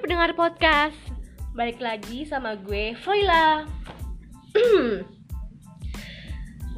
pendengar 0.00 0.32
podcast. 0.32 0.96
Balik 1.52 1.76
lagi 1.76 2.24
sama 2.24 2.56
gue, 2.56 2.96
Foila. 3.04 3.68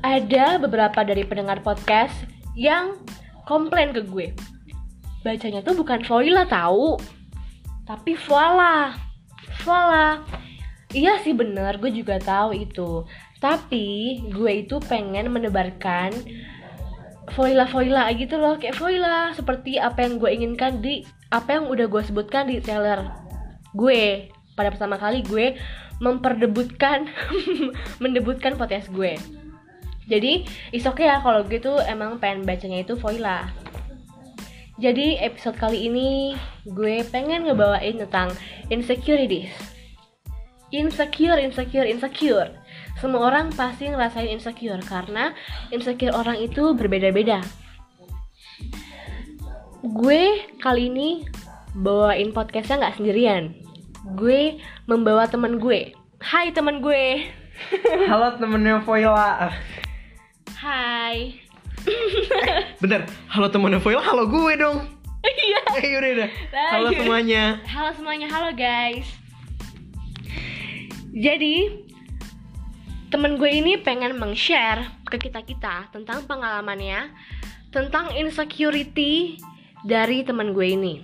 Ada 0.02 0.58
beberapa 0.58 1.06
dari 1.06 1.22
pendengar 1.22 1.62
podcast 1.62 2.12
yang 2.58 2.98
komplain 3.46 3.94
ke 3.94 4.02
gue. 4.02 4.34
Bacanya 5.22 5.62
tuh 5.62 5.78
bukan 5.78 6.02
Foila 6.02 6.42
tahu 6.50 6.98
Tapi 7.86 8.18
Voila 8.26 8.90
Voila 9.62 10.18
Iya 10.90 11.22
sih 11.22 11.30
bener, 11.30 11.78
gue 11.78 11.94
juga 11.94 12.18
tahu 12.18 12.58
itu. 12.58 13.06
Tapi 13.38 14.18
gue 14.34 14.66
itu 14.66 14.82
pengen 14.82 15.30
menebarkan 15.30 16.10
Voila-voila 17.38 18.10
gitu 18.18 18.34
loh. 18.34 18.58
Kayak 18.58 18.82
Voila 18.82 19.30
Seperti 19.30 19.78
apa 19.78 20.02
yang 20.02 20.18
gue 20.18 20.30
inginkan 20.34 20.82
di 20.82 21.06
Apa 21.30 21.62
yang 21.62 21.70
udah 21.70 21.86
gue 21.86 22.02
sebutkan 22.02 22.50
di 22.50 22.58
trailer 22.58 23.21
gue 23.72 24.28
Pada 24.56 24.68
pertama 24.72 24.96
kali 25.00 25.24
gue 25.24 25.56
Memperdebutkan 26.02 27.08
Mendebutkan 28.02 28.58
podcast 28.58 28.90
gue. 28.90 29.16
Jadi 30.10 30.44
is 30.74 30.84
okay 30.84 31.06
ya 31.06 31.22
kalau 31.22 31.46
gue 31.46 31.62
tuh 31.62 31.78
emang 31.86 32.18
pengen 32.18 32.42
bacanya 32.42 32.82
itu 32.82 32.98
Voila 32.98 33.48
Jadi 34.76 35.20
episode 35.20 35.56
kali 35.56 35.88
ini 35.88 36.34
Gue 36.66 37.06
pengen 37.06 37.46
ngebawain 37.46 38.02
tentang 38.02 38.34
Insecurities. 38.72 39.52
Insecure, 40.72 41.36
insecure, 41.36 41.84
insecure. 41.84 42.48
Semua 42.96 43.28
orang 43.28 43.52
pasti 43.52 43.92
ngerasain 43.92 44.32
insecure 44.32 44.80
karena 44.80 45.36
insecure 45.68 46.16
orang 46.16 46.40
itu 46.40 46.72
berbeda-beda. 46.72 47.44
Gue 49.84 50.48
kali 50.64 50.88
ini 50.88 51.28
bawain 51.72 52.36
podcastnya 52.36 52.80
nggak 52.80 52.96
sendirian. 53.00 53.56
Gue 54.16 54.60
membawa 54.84 55.24
temen 55.24 55.56
gue. 55.56 55.96
Hai 56.20 56.52
temen 56.52 56.84
gue. 56.84 57.24
Halo 58.10 58.36
temennya 58.36 58.84
Voila 58.84 59.52
Hai. 60.56 61.38
Bener, 62.78 63.06
halo 63.26 63.50
temennya 63.50 63.82
Voila, 63.82 63.98
halo 63.98 64.30
gue 64.30 64.54
dong 64.54 64.86
Iya. 65.22 65.60
Eh 65.82 65.86
yaudah 65.90 66.10
udah 66.14 66.30
Halo 66.70 66.88
semuanya 66.94 67.58
Halo 67.66 67.90
semuanya, 67.94 68.26
halo 68.30 68.54
guys. 68.54 69.06
Jadi 71.10 71.86
temen 73.10 73.36
gue 73.36 73.50
ini 73.50 73.76
pengen 73.82 74.14
meng-share 74.16 74.88
ke 75.10 75.18
kita-kita 75.18 75.90
tentang 75.90 76.24
pengalamannya 76.24 77.10
tentang 77.74 78.14
insecurity 78.14 79.36
dari 79.84 80.22
temen 80.22 80.54
gue 80.54 80.66
ini. 80.72 80.94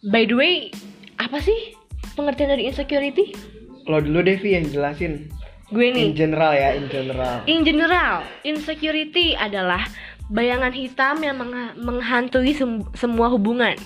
By 0.00 0.24
the 0.24 0.32
way, 0.32 0.72
apa 1.20 1.44
sih 1.44 1.76
pengertian 2.16 2.56
dari 2.56 2.72
insecurity? 2.72 3.36
Lo 3.84 4.00
dulu 4.00 4.24
Devi 4.24 4.56
yang 4.56 4.64
jelasin 4.64 5.28
Gue 5.68 5.92
nih. 5.92 6.10
In 6.10 6.16
general 6.16 6.52
ya, 6.56 6.72
in 6.74 6.86
general 6.88 7.34
In 7.44 7.60
general, 7.62 8.24
insecurity 8.42 9.36
adalah 9.36 9.86
bayangan 10.32 10.72
hitam 10.72 11.20
yang 11.20 11.36
mengha- 11.36 11.76
menghantui 11.76 12.56
sem- 12.56 12.88
semua 12.96 13.28
hubungan. 13.28 13.76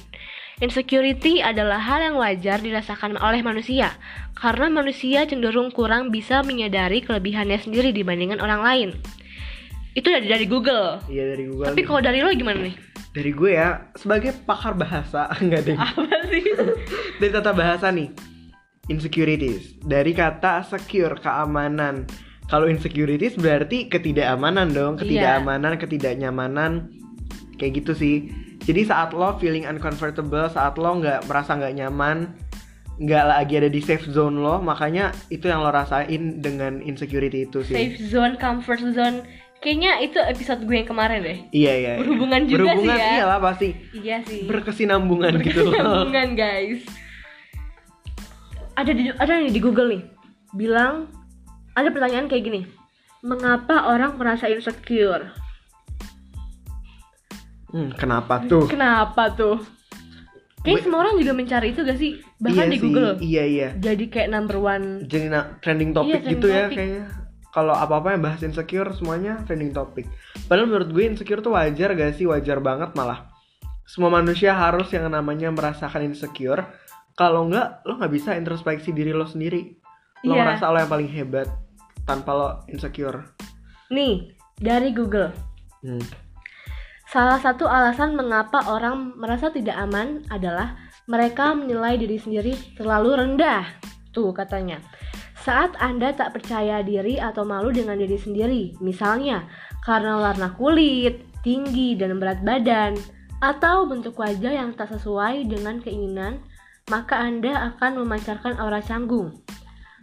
Insecurity 0.62 1.42
adalah 1.42 1.82
hal 1.82 1.98
yang 1.98 2.16
wajar 2.16 2.62
dirasakan 2.62 3.18
oleh 3.18 3.42
manusia 3.42 3.90
karena 4.38 4.70
manusia 4.70 5.26
cenderung 5.26 5.74
kurang 5.74 6.14
bisa 6.14 6.46
menyadari 6.46 7.02
kelebihannya 7.02 7.58
sendiri 7.58 7.90
dibandingkan 7.90 8.38
orang 8.38 8.62
lain. 8.62 8.88
Itu 9.94 10.10
dari 10.10 10.26
dari 10.26 10.46
Google. 10.46 10.98
Iya 11.06 11.34
dari 11.34 11.46
Google 11.46 11.70
Tapi 11.70 11.82
kalau 11.86 12.00
dari 12.02 12.18
lo 12.18 12.34
gimana 12.34 12.66
nih? 12.66 12.74
Dari 13.14 13.30
gue 13.30 13.54
ya, 13.54 13.94
sebagai 13.94 14.34
pakar 14.42 14.74
bahasa 14.74 15.30
Enggak 15.42 15.70
deh 15.70 15.78
Apa 15.78 16.02
sih? 16.26 16.42
Dari 17.22 17.30
tata 17.30 17.54
bahasa 17.54 17.94
nih 17.94 18.10
Insecurities 18.90 19.78
Dari 19.80 20.10
kata 20.10 20.66
secure, 20.66 21.14
keamanan 21.22 22.10
Kalau 22.50 22.66
insecurities 22.66 23.38
berarti 23.38 23.86
ketidakamanan 23.86 24.74
dong 24.74 24.98
Iya. 24.98 25.00
Ketidakamanan, 25.06 25.72
ketidaknyamanan 25.78 26.72
Kayak 27.54 27.86
gitu 27.86 27.92
sih 27.94 28.16
Jadi 28.66 28.82
saat 28.82 29.14
lo 29.14 29.38
feeling 29.38 29.62
uncomfortable 29.62 30.50
Saat 30.50 30.74
lo 30.74 30.98
nggak 30.98 31.30
merasa 31.30 31.54
nggak 31.54 31.74
nyaman 31.78 32.34
nggak 32.94 33.26
lagi 33.26 33.58
ada 33.58 33.66
di 33.66 33.82
safe 33.82 34.06
zone 34.06 34.38
lo 34.38 34.62
Makanya 34.62 35.10
itu 35.26 35.50
yang 35.50 35.62
lo 35.62 35.70
rasain 35.70 36.38
dengan 36.38 36.78
insecurity 36.78 37.42
itu 37.46 37.62
sih 37.66 37.74
Safe 37.74 37.98
zone, 38.06 38.34
comfort 38.38 38.82
zone. 38.94 39.22
Kayaknya 39.64 39.92
itu 39.98 40.18
episode 40.20 40.60
gue 40.62 40.76
yang 40.76 40.84
kemarin 40.84 41.18
deh. 41.18 41.38
Iya 41.48 41.72
iya 41.72 41.90
iya. 41.90 41.92
Berhubungan 41.96 42.44
juga 42.44 42.52
sih 42.52 42.84
Berhubungan, 42.84 42.98
ya. 42.98 43.12
iyalah 43.16 43.40
pasti 43.40 43.68
Iya 43.94 44.16
sih. 44.22 44.40
Berkesinambungan 44.44 45.32
gitu 45.40 45.58
loh 45.58 45.72
Berkesinambungan 45.72 46.28
guys. 46.36 46.80
Ada 48.74 48.92
di 48.92 49.02
ada 49.08 49.32
nih 49.34 49.48
di 49.48 49.58
Google 49.58 49.88
nih. 49.88 50.02
Bilang 50.52 51.08
ada 51.72 51.88
pertanyaan 51.88 52.28
kayak 52.28 52.44
gini. 52.44 52.60
Mengapa 53.20 53.88
orang 53.88 54.14
merasa 54.14 54.46
insecure? 54.46 55.32
hmm, 57.70 57.96
Kenapa 57.96 58.44
tuh? 58.44 58.68
Kenapa 58.68 59.32
tuh? 59.32 59.64
Kayak 60.60 60.74
Gue- 60.74 60.84
semua 60.84 61.00
orang 61.02 61.16
juga 61.16 61.32
mencari 61.32 61.68
itu 61.70 61.80
gak 61.80 61.96
sih? 61.96 62.12
Bahkan 62.38 62.52
iya 62.58 62.68
di 62.68 62.76
sih, 62.76 62.82
Google. 62.82 63.12
Iya 63.18 63.44
iya 63.44 63.68
Jadi 63.74 64.04
kayak 64.06 64.28
number 64.28 64.56
one. 64.58 65.04
jadi 65.04 65.26
na- 65.26 65.56
trending 65.58 65.92
topik 65.92 66.20
Iya, 66.20 66.30
gitu 66.30 66.46
trending 66.46 66.52
ya 66.52 66.62
topic. 66.62 66.76
kayaknya 66.76 67.04
kalau 67.54 67.70
apa-apa 67.70 68.18
yang 68.18 68.22
bahas 68.26 68.42
insecure 68.42 68.90
semuanya 68.98 69.38
trending 69.46 69.70
topik 69.70 70.10
padahal 70.50 70.66
menurut 70.66 70.90
gue 70.90 71.04
insecure 71.06 71.38
tuh 71.38 71.54
wajar 71.54 71.94
gak 71.94 72.18
sih 72.18 72.26
wajar 72.26 72.58
banget 72.58 72.90
malah 72.98 73.30
semua 73.86 74.10
manusia 74.10 74.50
harus 74.50 74.90
yang 74.90 75.06
namanya 75.06 75.54
merasakan 75.54 76.10
insecure 76.10 76.66
kalau 77.14 77.46
nggak 77.46 77.86
lo 77.86 77.94
nggak 78.02 78.10
bisa 78.10 78.34
introspeksi 78.34 78.90
diri 78.90 79.14
lo 79.14 79.24
sendiri 79.24 79.78
lo 80.26 80.34
Iya. 80.34 80.42
ngerasa 80.42 80.64
lo 80.72 80.78
yang 80.82 80.90
paling 80.90 81.10
hebat 81.14 81.46
tanpa 82.02 82.30
lo 82.34 82.48
insecure 82.66 83.22
Nih, 83.92 84.32
dari 84.58 84.90
Google. 84.96 85.30
hmm. 85.84 86.02
Salah 87.04 87.38
satu 87.38 87.68
alasan 87.68 88.16
mengapa 88.16 88.64
orang 88.66 89.14
merasa 89.14 89.52
tidak 89.52 89.76
aman 89.76 90.24
adalah 90.32 90.74
mereka 91.04 91.52
menilai 91.52 92.00
diri 92.00 92.16
sendiri 92.18 92.56
terlalu 92.74 93.20
rendah. 93.20 93.68
Tuh 94.10 94.32
katanya. 94.32 94.80
Saat 95.44 95.76
Anda 95.76 96.16
tak 96.16 96.40
percaya 96.40 96.80
diri 96.80 97.20
atau 97.20 97.44
malu 97.44 97.68
dengan 97.68 98.00
diri 98.00 98.16
sendiri, 98.16 98.80
misalnya 98.80 99.44
karena 99.84 100.16
warna 100.16 100.56
kulit, 100.56 101.20
tinggi 101.44 101.92
dan 102.00 102.16
berat 102.16 102.40
badan, 102.40 102.96
atau 103.44 103.84
bentuk 103.84 104.16
wajah 104.16 104.56
yang 104.56 104.72
tak 104.72 104.88
sesuai 104.96 105.44
dengan 105.44 105.84
keinginan, 105.84 106.40
maka 106.88 107.20
Anda 107.20 107.76
akan 107.76 108.00
memancarkan 108.00 108.56
aura 108.56 108.80
canggung. 108.80 109.36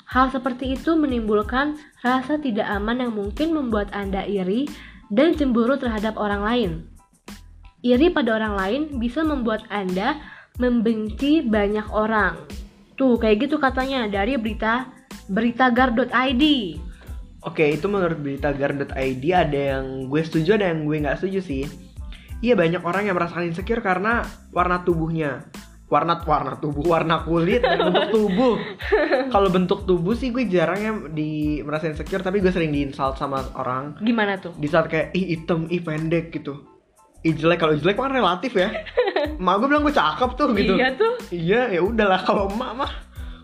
Hal 0.06 0.30
seperti 0.30 0.78
itu 0.78 0.94
menimbulkan 0.94 1.74
rasa 2.06 2.38
tidak 2.38 2.70
aman 2.70 3.02
yang 3.02 3.18
mungkin 3.18 3.58
membuat 3.58 3.90
Anda 3.98 4.22
iri 4.30 4.70
dan 5.10 5.34
cemburu 5.34 5.74
terhadap 5.82 6.22
orang 6.22 6.46
lain. 6.46 6.72
Iri 7.82 8.14
pada 8.14 8.38
orang 8.38 8.54
lain 8.54 8.82
bisa 9.02 9.26
membuat 9.26 9.66
Anda 9.74 10.22
membenci 10.62 11.42
banyak 11.42 11.90
orang. 11.90 12.38
Tuh, 12.94 13.18
kayak 13.18 13.50
gitu 13.50 13.58
katanya 13.58 14.06
dari 14.06 14.38
berita 14.38 15.01
beritagar.id. 15.32 16.44
Oke, 17.42 17.74
itu 17.74 17.88
menurut 17.90 18.20
beritagar.id 18.22 19.24
ada 19.34 19.62
yang 19.80 20.12
gue 20.12 20.22
setuju, 20.22 20.60
ada 20.62 20.70
yang 20.70 20.86
gue 20.86 20.98
nggak 21.02 21.18
setuju 21.18 21.40
sih. 21.42 21.64
Iya 22.42 22.54
banyak 22.54 22.86
orang 22.86 23.10
yang 23.10 23.18
merasakan 23.18 23.50
insecure 23.50 23.82
karena 23.82 24.26
warna 24.54 24.82
tubuhnya, 24.86 25.50
warna 25.90 26.22
warna 26.22 26.58
tubuh, 26.58 26.86
warna 26.86 27.26
kulit 27.26 27.66
dan 27.66 27.82
bentuk 27.90 28.10
tubuh. 28.14 28.56
Kalau 29.34 29.50
bentuk 29.50 29.90
tubuh 29.90 30.14
sih 30.14 30.30
gue 30.30 30.46
jarang 30.50 30.80
ya 30.82 30.94
di 31.10 31.62
merasa 31.66 31.90
insecure, 31.90 32.22
tapi 32.22 32.42
gue 32.42 32.54
sering 32.54 32.74
diinsult 32.74 33.18
sama 33.18 33.42
orang. 33.58 33.98
Gimana 34.02 34.38
tuh? 34.38 34.54
Di 34.58 34.70
saat 34.70 34.90
kayak 34.90 35.14
ih 35.18 35.38
hitam, 35.38 35.66
ih 35.70 35.82
pendek 35.82 36.34
gitu. 36.34 36.62
Ih 37.22 37.38
jelek, 37.38 37.62
kalau 37.62 37.78
jelek 37.78 37.98
kan 37.98 38.14
relatif 38.14 38.58
ya. 38.58 38.70
Emak 39.42 39.56
gue 39.62 39.68
bilang 39.70 39.86
gue 39.86 39.94
cakep 39.94 40.30
tuh 40.38 40.48
gitu. 40.58 40.74
Iya 40.78 40.90
tuh. 40.98 41.14
Iya, 41.30 41.62
ya 41.78 41.82
udahlah 41.82 42.22
kalau 42.26 42.50
emak 42.50 42.72
mah 42.86 42.92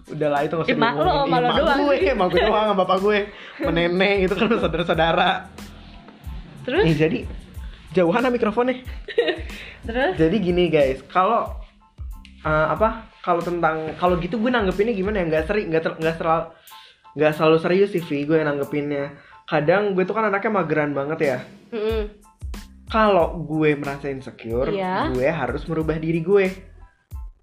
udahlah 0.07 0.39
itu 0.47 0.53
nggak 0.55 0.67
usah 0.71 0.77
Emak 0.79 0.93
lo, 0.95 1.13
emak 1.27 1.39
lo 1.43 1.49
doang 1.59 1.79
gue, 1.83 1.95
emak 2.07 2.27
gue 2.31 2.41
doang, 2.47 2.65
sama 2.71 2.75
bapak 2.79 2.97
gue, 3.03 3.17
meneneng 3.63 4.17
itu 4.23 4.33
kan 4.33 4.47
saudara-saudara. 4.47 5.29
Terus? 6.63 6.83
Nih 6.87 6.95
jadi 6.95 7.19
jauhan 7.91 8.23
lah 8.23 8.31
mikrofonnya. 8.31 8.83
Terus? 9.87 10.13
Jadi 10.15 10.35
gini 10.39 10.71
guys, 10.71 11.03
kalau 11.11 11.51
eh, 12.43 12.67
apa? 12.71 13.07
Kalau 13.23 13.43
tentang 13.43 13.91
kalau 13.99 14.15
gitu 14.23 14.39
gue 14.39 14.47
nanggepinnya 14.47 14.95
gimana 14.95 15.19
ya? 15.19 15.25
Nggak 15.27 15.45
sering, 15.51 15.65
nggak 15.71 15.83
ter- 15.83 15.99
nggak 15.99 16.15
selalu 16.15 16.45
nggak 17.17 17.33
selalu 17.35 17.57
serius 17.59 17.89
sih, 17.91 18.03
Vi, 18.03 18.23
gue 18.23 18.39
nanggepinnya. 18.39 19.15
Kadang 19.47 19.91
gue 19.95 20.03
tuh 20.07 20.15
kan 20.15 20.27
anaknya 20.31 20.51
mageran 20.51 20.91
banget 20.95 21.19
ya. 21.19 21.37
Mm-mm. 21.75 22.01
Kalau 22.87 23.43
gue 23.43 23.75
merasa 23.75 24.07
insecure, 24.07 24.71
Iya. 24.71 25.11
gue 25.11 25.27
harus 25.27 25.67
merubah 25.67 25.99
diri 25.99 26.23
gue. 26.23 26.47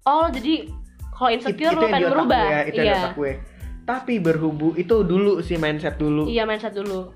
Oh, 0.05 0.25
jadi 0.29 0.69
kalau 1.15 1.29
It- 1.31 1.41
insecure 1.41 1.73
lo 1.73 1.81
yang 1.87 1.93
pengen 1.95 2.11
berubah. 2.11 2.43
gue 2.43 2.51
ya, 2.51 2.61
itu 2.67 2.79
yang 2.83 2.87
iya. 2.87 2.99
otak 2.99 3.13
gue. 3.15 3.31
Tapi 3.85 4.13
berhubung 4.19 4.73
itu 4.75 4.95
dulu 5.05 5.33
sih 5.39 5.55
mindset 5.55 5.95
dulu. 5.95 6.27
Iya, 6.27 6.43
mindset 6.43 6.75
dulu. 6.75 7.15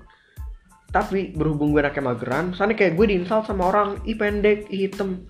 Tapi 0.90 1.36
berhubung 1.36 1.70
gue 1.70 1.84
anaknya 1.84 2.02
mageran, 2.02 2.44
misalnya 2.50 2.74
kayak 2.74 2.98
gue 2.98 3.06
diinsult 3.14 3.46
sama 3.46 3.70
orang, 3.70 4.00
ih 4.08 4.16
pendek, 4.18 4.66
ih 4.72 4.88
hitam. 4.88 5.28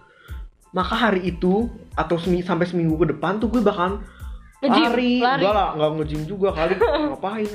maka 0.71 0.95
hari 0.95 1.35
itu 1.35 1.67
atau 1.99 2.15
semi, 2.15 2.47
sampai 2.47 2.63
seminggu 2.63 2.95
ke 2.95 3.11
depan 3.11 3.43
tuh 3.43 3.51
gue 3.51 3.59
Nge-gym, 4.63 4.87
lari, 4.87 5.13
lari. 5.19 5.43
Enggak 5.43 5.55
lah, 5.59 5.69
nggak 5.75 5.91
nge-gym 5.99 6.23
juga 6.31 6.49
kali 6.55 6.75
ngapain 7.11 7.51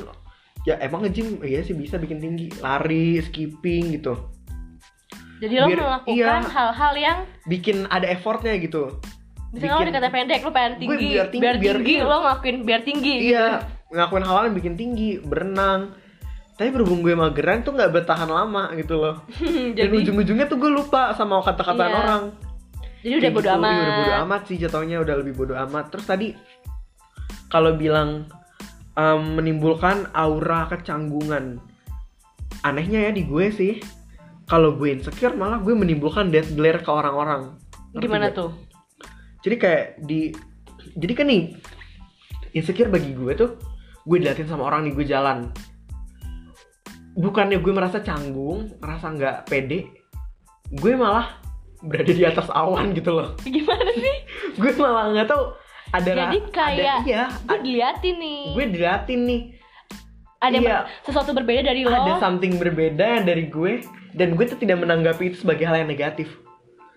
ya 0.65 0.75
emang 0.81 1.05
nge-gym 1.05 1.39
iya 1.45 1.61
sih 1.61 1.77
bisa 1.77 2.01
bikin 2.01 2.17
tinggi 2.17 2.49
lari 2.59 3.21
skipping 3.21 3.93
gitu 4.01 4.17
Jadi 5.37 5.61
lo 5.61 5.67
Biar- 5.69 5.79
melakukan 5.85 6.41
iya. 6.41 6.49
hal-hal 6.49 6.93
yang 6.97 7.17
bikin 7.45 7.85
ada 7.93 8.09
effortnya 8.09 8.57
gitu 8.57 8.97
misalnya 9.55 9.71
lo 9.71 9.79
Bikin- 9.79 9.89
dikata 9.89 10.09
pendek, 10.11 10.39
lo 10.41 10.51
pengen 10.51 10.71
Gue 10.75 10.79
tinggi, 10.93 11.07
biar 11.09 11.27
tinggi, 11.31 11.43
biar 11.63 11.75
tinggi, 11.77 11.95
lo 12.01 12.15
ngelakuin 12.19 12.57
biar 12.61 12.81
tinggi. 12.83 13.15
iya 13.25 13.47
ngelakuin 13.87 14.23
hal-hal 14.23 14.43
yang 14.45 14.55
bikin 14.55 14.75
tinggi 14.75 15.09
berenang 15.19 15.95
tapi 16.53 16.69
berhubung 16.69 16.99
gue 16.99 17.11
mageran 17.13 17.61
tuh 17.61 17.71
nggak 17.71 17.91
bertahan 17.93 18.27
lama 18.27 18.71
gitu 18.73 18.95
loh 18.97 19.23
dan 19.77 19.87
jadi, 19.87 19.95
ujung-ujungnya 19.97 20.45
tuh 20.45 20.57
gue 20.57 20.67
lupa 20.69 21.11
sama 21.11 21.39
kata-kataan 21.39 21.87
Iya. 21.87 21.99
orang 21.99 22.23
jadi 22.99 23.15
udah 23.17 23.31
bodo 23.31 23.43
gitu. 23.43 23.55
amat. 23.55 23.69
Iya, 23.69 23.79
udah 23.81 23.95
bodo 23.95 24.13
amat 24.19 24.41
sih 24.45 24.57
jatuhnya 24.57 24.97
udah 24.99 25.15
lebih 25.15 25.33
bodo 25.33 25.53
amat 25.55 25.85
terus 25.89 26.05
tadi 26.05 26.27
kalau 27.47 27.71
bilang 27.73 28.27
em, 28.93 29.21
menimbulkan 29.33 30.09
aura 30.11 30.67
kecanggungan 30.67 31.59
anehnya 32.61 32.99
ya 33.03 33.11
di 33.11 33.23
gue 33.23 33.47
sih 33.49 33.73
kalau 34.45 34.73
gue 34.73 34.89
insecure 34.91 35.33
malah 35.33 35.57
gue 35.57 35.71
menimbulkan 35.71 36.29
death 36.29 36.51
glare 36.51 36.79
ke 36.79 36.89
orang-orang 36.89 37.53
Gimana 37.93 38.27
gak? 38.27 38.35
tuh? 38.35 38.51
Jadi 39.45 39.55
kayak 39.55 39.85
di 40.01 40.33
jadi 40.97 41.13
kan 41.13 41.25
nih 41.29 41.43
insecure 42.51 42.89
bagi 42.89 43.13
gue 43.13 43.33
tuh 43.37 43.51
gue 44.03 44.17
diliatin 44.17 44.49
sama 44.49 44.65
orang 44.65 44.89
nih 44.89 44.93
gue 44.93 45.05
jalan 45.05 45.53
bukannya 47.15 47.61
gue 47.61 47.71
merasa 47.71 48.01
canggung 48.01 48.75
merasa 48.77 49.07
nggak 49.07 49.47
pede 49.47 49.87
gue 50.73 50.93
malah 50.97 51.39
berada 51.79 52.09
di 52.09 52.25
atas 52.25 52.49
awan 52.49 52.91
gitu 52.91 53.13
loh 53.13 53.37
Gimana 53.45 53.91
sih? 53.93 54.17
gue 54.57 54.71
malah 54.75 55.13
nggak 55.13 55.27
tahu 55.29 55.43
ada 55.93 56.11
Jadi 56.11 56.37
ada- 56.41 56.51
kayak 56.51 56.97
iya 57.05 57.23
gue 57.45 57.59
diliatin 57.61 58.15
nih. 58.17 58.43
gue 58.51 58.65
diliatin 58.67 59.21
nih 59.23 59.41
ada 60.35 60.57
iya. 60.59 60.79
sesuatu 61.01 61.31
berbeda 61.31 61.61
dari 61.63 61.87
lo. 61.87 61.93
ada 61.93 62.19
something 62.19 62.59
berbeda 62.59 63.23
dari 63.23 63.47
gue 63.47 63.81
dan 64.11 64.35
gue 64.35 64.45
tuh 64.45 64.59
tidak 64.59 64.83
menanggapi 64.83 65.31
itu 65.31 65.37
sebagai 65.41 65.65
hal 65.65 65.77
yang 65.77 65.89
negatif 65.89 66.27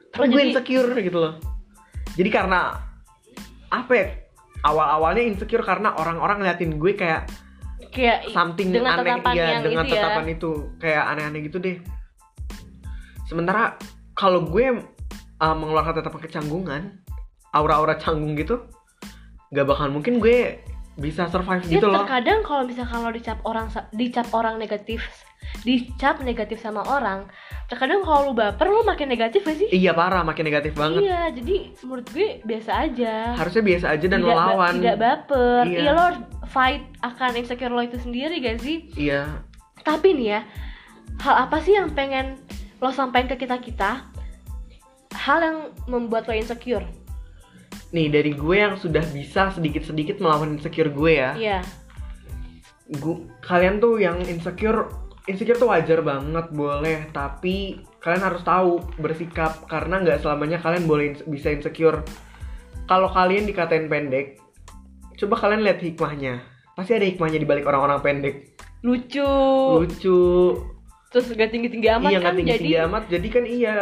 Oh, 0.08 0.24
tapi 0.24 0.32
gue 0.32 0.40
jadi- 0.40 0.50
insecure 0.50 0.90
gitu 0.98 1.18
loh 1.20 1.34
jadi 2.14 2.30
karena 2.30 2.78
apa 3.68 3.92
ya 3.92 4.06
awal-awalnya 4.64 5.22
insecure 5.22 5.62
karena 5.62 5.94
orang-orang 5.98 6.42
ngeliatin 6.42 6.80
gue 6.80 6.92
kayak 6.96 7.28
kayak 7.92 8.28
something 8.32 8.72
dengan 8.74 9.00
aneh 9.00 9.20
iya, 9.34 9.58
yang 9.58 9.62
dengan 9.64 9.84
itu 9.86 9.94
ya. 9.94 10.02
tatapan 10.02 10.26
itu 10.34 10.50
kayak 10.80 11.04
aneh-aneh 11.14 11.40
gitu 11.46 11.58
deh 11.60 11.76
sementara 13.28 13.76
kalau 14.16 14.44
gue 14.48 14.82
uh, 15.38 15.56
mengeluarkan 15.56 16.02
tatapan 16.02 16.20
kecanggungan 16.24 16.82
aura-aura 17.54 17.96
canggung 17.96 18.34
gitu 18.36 18.66
gak 19.54 19.64
bakal 19.64 19.88
mungkin 19.88 20.20
gue 20.20 20.60
bisa 20.98 21.30
survive 21.30 21.62
Ya, 21.64 21.78
gitu 21.78 21.86
loh. 21.86 22.02
terkadang 22.02 22.42
kalau 22.42 22.66
misalkan 22.66 22.98
lo 23.00 23.10
dicap 23.10 23.38
orang 23.42 23.66
dicap 23.92 24.26
orang 24.32 24.58
negatif 24.58 24.98
dicap 25.62 26.18
negatif 26.20 26.58
sama 26.58 26.82
orang 26.84 27.30
terkadang 27.66 28.02
kalau 28.02 28.30
lo 28.30 28.32
baper 28.32 28.66
lo 28.66 28.82
makin 28.82 29.06
negatif 29.06 29.42
gak 29.42 29.56
sih? 29.56 29.68
Iya 29.70 29.92
parah 29.92 30.20
makin 30.20 30.44
negatif 30.44 30.74
banget. 30.74 31.00
Iya 31.00 31.30
jadi 31.30 31.56
menurut 31.80 32.06
gue 32.08 32.28
biasa 32.42 32.70
aja. 32.82 33.14
Harusnya 33.32 33.62
biasa 33.62 33.86
aja 33.88 34.06
dan 34.06 34.18
tidak, 34.18 34.28
ba- 34.28 34.36
melawan 34.44 34.74
tidak 34.74 34.98
baper. 34.98 35.62
Iya. 35.64 35.78
iya. 35.78 35.90
lo 35.92 36.06
fight 36.46 36.82
akan 37.00 37.30
insecure 37.34 37.70
lo 37.70 37.80
itu 37.80 37.96
sendiri 37.96 38.34
gak 38.38 38.58
sih? 38.58 38.90
Iya. 38.92 39.46
Tapi 39.80 40.12
nih 40.12 40.28
ya 40.28 40.40
hal 41.18 41.46
apa 41.46 41.62
sih 41.62 41.72
yang 41.72 41.92
pengen 41.92 42.36
lo 42.78 42.90
sampaikan 42.90 43.30
ke 43.30 43.46
kita 43.46 43.56
kita 43.58 43.90
hal 45.14 45.38
yang 45.40 45.58
membuat 45.86 46.26
lo 46.26 46.34
insecure 46.34 46.84
nih 47.88 48.12
dari 48.12 48.32
gue 48.36 48.56
yang 48.56 48.76
sudah 48.76 49.00
bisa 49.12 49.48
sedikit-sedikit 49.52 50.20
melawan 50.20 50.56
insecure 50.56 50.92
gue 50.92 51.12
ya. 51.16 51.30
Iya. 51.36 51.58
Gu- 53.00 53.28
kalian 53.44 53.80
tuh 53.80 54.00
yang 54.00 54.20
insecure 54.28 54.88
insecure 55.28 55.56
tuh 55.56 55.72
wajar 55.72 56.04
banget 56.04 56.52
boleh. 56.52 57.08
Tapi 57.12 57.80
kalian 58.00 58.24
harus 58.24 58.42
tahu 58.44 58.80
bersikap 59.00 59.64
karena 59.68 60.04
nggak 60.04 60.20
selamanya 60.20 60.60
kalian 60.60 60.84
boleh 60.84 61.16
bisa 61.28 61.52
insecure. 61.52 62.04
Kalau 62.88 63.08
kalian 63.12 63.44
dikatain 63.44 63.88
pendek 63.88 64.40
coba 65.18 65.34
kalian 65.40 65.64
lihat 65.64 65.80
hikmahnya. 65.82 66.44
Pasti 66.78 66.94
ada 66.94 67.08
hikmahnya 67.08 67.42
di 67.42 67.48
balik 67.48 67.66
orang-orang 67.66 68.00
pendek. 68.04 68.36
Lucu. 68.86 69.26
Lucu. 69.82 70.22
Terus 71.08 71.26
gak 71.32 71.50
tinggi 71.50 71.72
tinggi 71.72 71.88
amat 71.88 72.12
iya 72.12 72.20
kan 72.20 72.36
nggak 72.36 72.36
tinggi 72.36 72.52
jadi? 72.52 72.60
tinggi 72.60 72.78
amat. 72.84 73.02
Jadi 73.08 73.28
kan 73.32 73.44
iya 73.48 73.74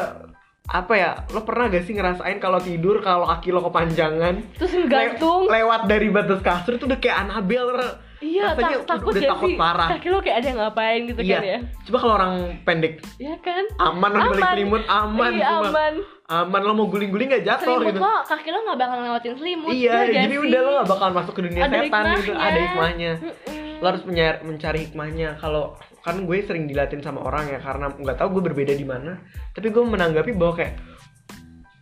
apa 0.69 0.93
ya 0.93 1.11
lo 1.29 1.41
pernah 1.41 1.69
gak 1.69 1.83
sih 1.83 1.93
ngerasain 1.93 2.37
kalau 2.37 2.59
tidur 2.59 2.99
kalau 2.99 3.23
kaki 3.25 3.49
lo 3.49 3.63
kepanjangan 3.63 4.43
terus 4.53 4.73
le- 4.73 4.83
ngegantung 4.83 5.47
lewat 5.47 5.81
dari 5.85 6.09
batas 6.09 6.41
kasur 6.41 6.75
itu 6.75 6.85
udah 6.85 6.99
kayak 6.99 7.17
Annabelle 7.23 8.03
Iya, 8.17 8.49
Rasanya 8.51 8.81
tak- 8.81 8.97
takut 8.97 9.13
udah 9.13 9.23
takut 9.29 9.45
sih? 9.47 9.57
parah. 9.61 9.89
Kaki 9.93 10.09
lo 10.09 10.19
kayak 10.19 10.37
ada 10.41 10.47
yang 10.49 10.59
ngapain 10.59 11.01
gitu 11.05 11.21
iya 11.21 11.37
kan 11.37 11.45
ya? 11.45 11.59
coba 11.85 11.97
kalau 12.01 12.15
orang 12.17 12.33
pendek 12.63 12.93
Iya 13.15 13.37
kan? 13.39 13.65
aman 13.79 14.11
lo 14.11 14.23
balik 14.27 14.43
selimut 14.47 14.83
aman 14.89 15.31
iya, 15.31 15.47
cuma 15.53 15.69
aman. 15.69 15.93
aman 16.27 16.61
lo 16.63 16.73
mau 16.73 16.87
guling-guling 16.87 17.29
gak 17.31 17.45
jatuh 17.45 17.77
Selimut 17.77 17.93
gitu 17.93 18.01
lo, 18.01 18.15
kaki 18.25 18.49
lo 18.49 18.59
gak 18.65 18.79
bakal 18.79 18.97
ngelewatin 18.99 19.35
selimut 19.37 19.69
iya 19.71 19.97
ya 20.03 20.13
jadi 20.19 20.33
sih? 20.33 20.43
udah 20.43 20.59
lo 20.59 20.71
gak 20.75 20.89
bakal 20.89 21.09
masuk 21.13 21.33
ke 21.35 21.43
dunia 21.45 21.61
Ada 21.61 21.77
setan 21.79 22.05
gitu 22.09 22.17
hikmahnya. 22.25 22.41
ada 22.43 22.59
hikmahnya 22.59 23.13
Mm-mm. 23.21 23.75
lo 23.77 23.87
harus 23.87 24.03
menyar- 24.03 24.41
mencari 24.43 24.79
hikmahnya 24.83 25.29
kalau 25.37 25.65
kan 26.07 26.23
gue 26.23 26.39
sering 26.47 26.71
dilatin 26.71 27.03
sama 27.03 27.27
orang 27.27 27.51
ya 27.51 27.59
karena 27.59 27.91
nggak 27.91 28.17
tahu 28.23 28.39
gue 28.39 28.55
berbeda 28.55 28.79
di 28.79 28.87
mana 28.87 29.19
tapi 29.51 29.75
gue 29.75 29.83
menanggapi 29.83 30.39
bahwa 30.39 30.55
kayak 30.55 30.79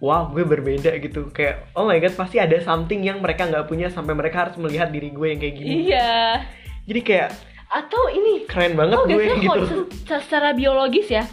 wow 0.04 0.28
gue 0.28 0.44
berbeda 0.44 0.92
gitu. 1.00 1.32
Kayak 1.32 1.72
oh 1.72 1.88
my 1.88 1.96
god 1.96 2.12
pasti 2.12 2.36
ada 2.36 2.60
something 2.60 3.00
yang 3.00 3.24
mereka 3.24 3.48
nggak 3.48 3.64
punya 3.64 3.88
sampai 3.88 4.12
mereka 4.12 4.48
harus 4.48 4.56
melihat 4.60 4.92
diri 4.92 5.08
gue 5.08 5.26
yang 5.32 5.40
kayak 5.40 5.54
gini. 5.56 5.74
Iya. 5.88 6.44
Jadi 6.84 7.00
kayak 7.00 7.30
Atau 7.74 8.06
ini 8.12 8.44
keren 8.46 8.76
banget 8.76 8.98
Lo 9.02 9.08
gue 9.08 9.24
gitu. 9.40 9.88
secara 10.06 10.54
biologis 10.54 11.08
ya 11.10 11.24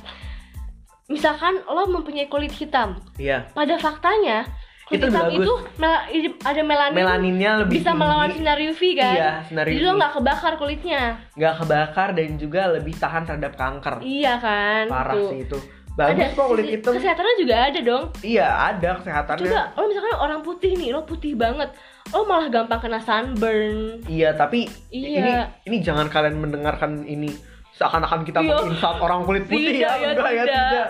Misalkan 1.11 1.59
lo 1.67 1.91
mempunyai 1.91 2.31
kulit 2.31 2.55
hitam. 2.55 2.95
Iya. 3.19 3.51
Pada 3.51 3.75
faktanya 3.75 4.47
Itu 4.91 5.05
hitam 5.05 5.23
bagus. 5.25 5.39
itu 5.39 5.53
mela- 5.77 6.05
ada 6.41 6.61
melanin 6.61 6.95
melaninnya 6.97 7.51
lebih 7.59 7.73
Bisa 7.77 7.91
melawan 7.91 8.27
tinggi, 8.27 8.39
sinar 8.39 8.57
UV 8.61 8.81
kan 8.93 9.13
Iya, 9.13 9.31
sinar 9.43 9.65
Jadi 9.65 9.77
UV. 9.77 9.85
lo 9.85 9.91
gak 9.97 10.11
kebakar 10.13 10.53
kulitnya 10.55 11.01
nggak 11.33 11.53
kebakar 11.57 12.09
dan 12.11 12.29
juga 12.35 12.61
lebih 12.69 12.93
tahan 12.93 13.23
terhadap 13.23 13.53
kanker 13.53 13.95
Iya 13.99 14.33
kan 14.37 14.83
parah 14.87 15.15
tuh. 15.15 15.29
sih 15.29 15.39
itu 15.43 15.57
bagus 15.91 16.31
kok 16.31 16.45
kulit 16.45 16.67
hitam 16.69 16.91
Kesehatannya 16.93 17.35
juga 17.37 17.55
ada 17.61 17.79
dong 17.81 18.03
iya 18.21 18.47
ada 18.69 18.89
kesehatannya 18.95 19.43
Coba 19.45 19.61
lo 19.73 19.83
misalkan 19.85 20.15
orang 20.17 20.39
putih 20.41 20.71
nih, 20.73 20.89
lo 20.89 21.01
putih 21.01 21.33
banget 21.33 21.69
Lo 22.09 22.23
malah 22.23 22.47
gampang 22.47 22.79
kena 22.79 22.99
sunburn 22.99 23.99
Iya, 24.05 24.31
tapi 24.33 24.67
Iya. 24.89 25.07
ini 25.17 25.31
ini 25.65 25.77
jangan 25.79 26.07
kalian 26.07 26.35
mendengarkan 26.37 27.03
ini 27.03 27.31
seakan-akan 27.73 28.21
kita 28.21 28.39
Iya. 28.39 28.55
menginsult 28.57 28.99
orang 28.99 29.23
kulit 29.23 29.43
putih 29.45 29.71
Tidak, 29.73 29.81
ya, 29.81 29.91
ya, 29.97 30.07
enggak 30.11 30.29
ya, 30.29 30.43
tidak. 30.43 30.67
tidak. 30.69 30.89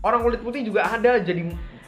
Orang 0.00 0.20
kulit 0.22 0.40
putih 0.40 0.62
juga 0.62 0.86
ada, 0.86 1.18
jadi 1.18 1.42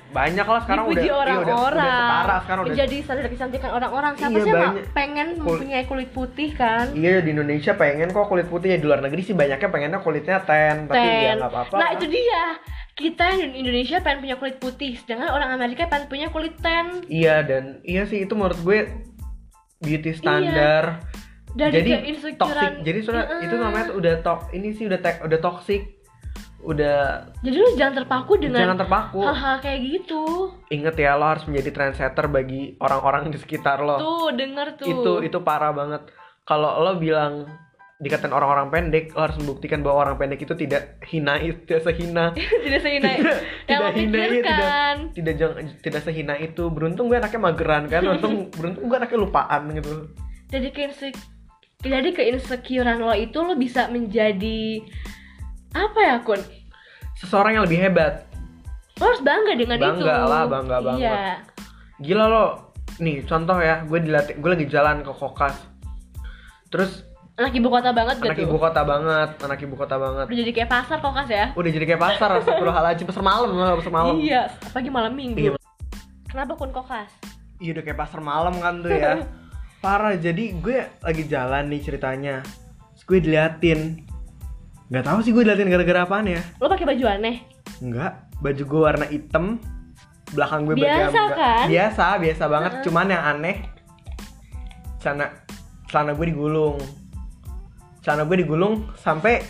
banyak 0.08 0.40
lah 0.42 0.60
sekarang 0.62 0.84
Dipuji 0.84 0.96
udah, 0.96 1.04
iya, 1.04 1.12
udah, 1.12 1.22
orang-orang 1.22 1.76
udah 1.76 2.00
setara 2.00 2.36
sekarang 2.40 2.60
udah. 2.60 2.72
Menjadi 2.72 2.96
standar 3.04 3.26
kecantikan 3.28 3.70
orang-orang 3.70 4.12
Siapa 4.14 4.30
Iya, 4.30 4.40
sih 4.40 4.52
banyak. 4.52 4.84
pengen 4.90 5.28
mempunyai 5.36 5.84
kulit 5.84 6.10
putih 6.10 6.50
kan 6.52 6.84
Iya 6.90 7.20
di 7.20 7.30
Indonesia 7.30 7.72
pengen 7.74 8.08
kok 8.08 8.26
kulit 8.26 8.46
putih 8.46 8.68
ya 8.70 8.76
di 8.76 8.86
luar 8.86 9.00
negeri 9.00 9.20
sih 9.20 9.32
banyaknya 9.32 9.68
pengennya 9.68 10.00
kulitnya 10.00 10.40
tan, 10.40 10.86
tapi 10.86 10.96
ya 10.96 11.12
Ten. 11.28 11.36
nggak 11.38 11.50
apa-apa. 11.50 11.76
Nah 11.76 11.88
itu 11.92 12.06
dia 12.08 12.42
Kita 12.90 13.24
di 13.30 13.46
Indonesia 13.54 13.96
pengen 14.00 14.18
punya 14.20 14.36
kulit 14.36 14.56
putih 14.56 14.96
Sedangkan 14.96 15.30
orang 15.30 15.50
Amerika 15.52 15.86
pengen 15.86 16.08
punya 16.08 16.26
kulit 16.28 16.56
tan 16.56 17.04
Iya 17.04 17.42
dan 17.42 17.78
iya 17.82 18.02
sih 18.02 18.24
itu 18.24 18.32
menurut 18.32 18.58
gue 18.58 18.88
beauty 19.78 20.10
standar. 20.10 21.04
Dari 21.48 21.74
jadi 21.74 21.90
toxic. 22.34 22.82
Jadi 22.82 23.00
sudah 23.00 23.22
Heeh. 23.24 23.44
itu 23.44 23.54
namanya 23.54 23.92
udah 23.92 24.14
tok 24.20 24.50
ini 24.50 24.72
sih 24.72 24.84
udah 24.84 24.98
tek- 24.98 25.20
udah 25.20 25.38
toxic. 25.38 25.97
Udah 26.58 27.30
Jadi 27.38 27.54
lu 27.54 27.70
jangan 27.78 28.02
terpaku 28.02 28.34
dengan 28.36 28.58
jangan 28.66 28.78
terpaku. 28.82 29.22
hal-hal 29.22 29.56
kayak 29.62 29.78
gitu 29.78 30.50
Ingat 30.68 30.98
ya 30.98 31.14
lo 31.14 31.30
harus 31.30 31.46
menjadi 31.46 31.70
trendsetter 31.70 32.26
bagi 32.26 32.74
orang-orang 32.78 33.30
di 33.30 33.38
sekitar 33.38 33.78
lo. 33.78 33.96
Tuh 33.96 34.28
denger 34.34 34.74
tuh 34.74 34.86
Itu 34.86 35.12
itu 35.22 35.38
parah 35.38 35.70
banget. 35.70 36.10
Kalau 36.42 36.82
lo 36.82 36.98
bilang 36.98 37.46
dikatain 37.98 38.30
orang-orang 38.30 38.70
pendek, 38.70 39.10
lo 39.10 39.26
harus 39.26 39.38
membuktikan 39.38 39.82
bahwa 39.82 40.06
orang 40.06 40.16
pendek 40.16 40.38
itu 40.40 40.54
tidak 40.54 41.02
hina, 41.04 41.34
tidak 41.38 41.82
sehina. 41.82 42.30
Tidak 42.64 42.80
sehina 42.80 43.08
tidak 43.10 43.38
tidak 43.66 43.90
hina 43.98 44.18
ya, 44.18 44.28
tidak 44.30 44.58
tidak 45.12 45.34
jang- 45.34 45.58
tidak 45.82 46.02
sehina 46.02 46.34
itu. 46.38 46.70
Beruntung 46.70 47.10
gue 47.10 47.18
anaknya 47.18 47.42
mageran 47.42 47.90
kan, 47.90 48.02
beruntung 48.06 48.54
beruntung 48.54 48.86
gue 48.86 48.96
anaknya 48.96 49.18
lupaan 49.18 49.62
gitu. 49.74 49.92
Jadi 50.46 50.68
keinsek 50.70 51.14
jadi 51.78 52.10
keinsecurean 52.10 52.98
lo 52.98 53.14
itu 53.14 53.38
lo 53.38 53.54
bisa 53.54 53.86
menjadi 53.86 54.82
apa 55.74 55.98
ya 56.00 56.16
kun? 56.22 56.40
Seseorang 57.18 57.58
yang 57.58 57.64
lebih 57.66 57.78
hebat. 57.80 58.24
Lo 58.98 59.10
harus 59.10 59.22
bangga 59.22 59.52
dengan 59.54 59.76
itu. 59.78 59.84
Bangga 59.84 60.16
lah, 60.26 60.42
bangga 60.46 60.76
banget. 60.82 61.00
Iya. 61.02 61.22
Gila 62.02 62.24
lo. 62.28 62.44
Nih, 62.98 63.22
contoh 63.22 63.58
ya, 63.62 63.86
gue 63.86 63.98
dilatih 64.02 64.34
gue 64.38 64.50
lagi 64.50 64.66
jalan 64.66 65.06
ke 65.06 65.12
Kokas. 65.12 65.54
Terus 66.68 67.06
Anak 67.38 67.54
ibu 67.54 67.70
kota 67.70 67.94
banget 67.94 68.18
anak 68.18 68.34
gitu. 68.34 68.50
ibu 68.50 68.58
kota 68.58 68.82
banget, 68.82 69.30
anak 69.46 69.58
ibu 69.62 69.74
kota 69.78 69.94
banget. 69.94 70.26
Udah 70.26 70.38
jadi 70.42 70.52
kayak 70.58 70.70
pasar 70.74 70.98
kokas 70.98 71.30
ya. 71.30 71.46
Udah 71.54 71.70
jadi 71.70 71.86
kayak 71.86 72.02
pasar, 72.02 72.34
astagfirullahaladzim, 72.42 73.06
pasar 73.14 73.22
malam, 73.22 73.54
pasar 73.78 73.94
malam. 73.94 74.18
Iya, 74.18 74.50
apalagi 74.58 74.90
malam 74.90 75.14
minggu. 75.14 75.38
Iya. 75.38 75.50
Kenapa 76.26 76.58
kun 76.58 76.74
kok 76.74 76.90
kelas? 76.90 77.38
Iya 77.58 77.70
udah 77.74 77.84
kayak 77.90 77.98
pasar 77.98 78.20
malam 78.22 78.54
kan 78.62 78.74
tuh 78.86 78.94
ya 78.94 79.26
Parah 79.84 80.14
jadi 80.14 80.44
gue 80.58 80.78
lagi 81.02 81.22
jalan 81.26 81.66
nih 81.70 81.80
ceritanya 81.82 82.42
Terus 82.94 83.04
gue 83.06 83.18
diliatin 83.18 83.80
Gak 84.88 85.04
tahu 85.04 85.18
sih 85.20 85.30
gue 85.30 85.42
diliatin 85.42 85.68
gara-gara 85.68 86.00
apaan 86.02 86.26
ya 86.26 86.40
Lo 86.56 86.66
pakai 86.66 86.84
baju 86.84 87.04
aneh? 87.06 87.44
Enggak 87.78 88.12
Baju 88.38 88.62
gue 88.64 88.80
warna 88.80 89.04
hitam 89.04 89.60
Belakang 90.30 90.64
gue 90.64 90.74
Biasa 90.74 91.20
kan? 91.30 91.64
Biasa, 91.66 92.04
biasa 92.16 92.44
banget 92.46 92.72
Heeh. 92.74 92.84
Cuman 92.84 93.06
yang 93.06 93.24
aneh 93.26 93.56
Celana 94.98 95.28
Celana 95.84 96.12
gue 96.12 96.26
digulung 96.26 96.76
Celana 98.00 98.24
gue 98.24 98.36
digulung 98.38 98.88
sampai 98.94 99.44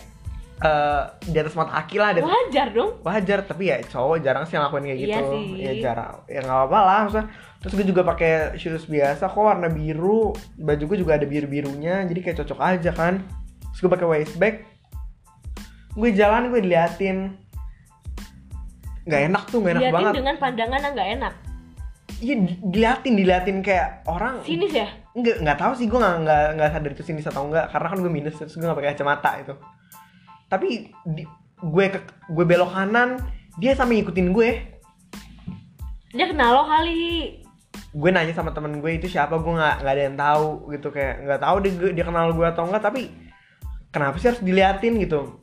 eh, 0.59 1.03
di 1.23 1.37
atas 1.37 1.55
mata 1.55 1.71
kaki 1.73 1.95
lah 1.95 2.11
atas- 2.11 2.27
Wajar 2.27 2.67
dong. 2.69 2.91
wajar 3.01 3.39
tapi 3.41 3.63
ya 3.65 3.79
cowok 3.81 4.19
jarang 4.19 4.43
sih 4.43 4.55
ngelakuin 4.55 4.83
kayak 4.85 4.99
gitu 4.99 5.09
Iya 5.09 5.23
sih. 5.25 5.45
ya 5.57 5.73
jarang 5.81 6.15
ya 6.25 6.39
nggak 6.41 6.57
apa-apa 6.59 6.79
lah 6.81 6.99
maksudnya 7.01 7.27
terus 7.57 7.73
gue 7.73 7.85
juga 7.87 8.01
pakai 8.03 8.31
shoes 8.55 8.83
biasa 8.85 9.23
kok 9.25 9.39
warna 9.39 9.67
biru 9.67 10.31
baju 10.57 10.83
gue 10.85 10.97
juga 10.97 11.15
ada 11.15 11.23
biru 11.23 11.47
birunya 11.47 12.03
jadi 12.03 12.19
kayak 12.21 12.37
cocok 12.39 12.59
aja 12.59 12.91
kan 12.91 13.23
terus 13.65 13.79
gue 13.79 13.87
pakai 13.89 14.07
waist 14.09 14.35
bag 14.35 14.67
gue 15.93 16.09
jalan 16.13 16.49
gue 16.49 16.61
diliatin 16.61 17.33
nggak 19.05 19.21
enak 19.31 19.43
tuh 19.49 19.57
nggak 19.63 19.73
enak 19.79 19.89
banget 19.89 20.13
dengan 20.13 20.35
pandangan 20.37 20.79
yang 20.85 20.93
nggak 20.93 21.11
enak. 21.17 21.33
iya 22.19 22.35
di- 22.35 22.59
diliatin 22.61 23.13
diliatin 23.15 23.57
kayak 23.63 24.05
orang 24.05 24.43
Sinis 24.43 24.69
ya? 24.75 24.85
nggak 25.17 25.41
nggak 25.41 25.57
tahu 25.57 25.71
sih 25.73 25.87
gue 25.89 25.97
nggak 25.97 26.17
nggak 26.21 26.43
nggak 26.59 26.69
sadar 26.69 26.91
itu 26.93 27.03
sinis 27.03 27.25
atau 27.25 27.47
enggak 27.49 27.71
karena 27.73 27.87
kan 27.89 27.97
gue 27.97 28.11
minus 28.11 28.35
terus 28.37 28.53
gue 28.53 28.61
nggak 28.61 28.77
pakai 28.77 28.91
kacamata 28.93 29.31
itu 29.41 29.53
tapi 30.45 30.67
di, 31.05 31.23
gue 31.59 31.85
ke, 31.89 31.99
gue 32.29 32.45
belok 32.45 32.69
kanan 32.69 33.17
dia 33.57 33.73
sampai 33.73 33.99
ngikutin 33.99 34.29
gue 34.29 34.49
Dia 36.09 36.25
kenal 36.25 36.57
lo 36.57 36.63
kali. 36.65 37.37
gue 37.89 38.09
nanya 38.09 38.33
sama 38.33 38.49
temen 38.49 38.81
gue 38.81 38.91
itu 38.93 39.09
siapa 39.09 39.37
gue 39.37 39.53
nggak 39.53 39.75
nggak 39.81 39.93
ada 39.93 40.03
yang 40.05 40.17
tahu 40.17 40.45
gitu 40.69 40.87
kayak 40.89 41.25
nggak 41.25 41.41
tahu 41.41 41.55
dia, 41.65 41.71
dia 41.93 42.05
kenal 42.05 42.29
gue 42.29 42.45
atau 42.45 42.69
enggak 42.69 42.83
tapi 42.83 43.09
kenapa 43.89 44.21
sih 44.21 44.29
harus 44.29 44.41
diliatin 44.43 45.01
gitu 45.01 45.38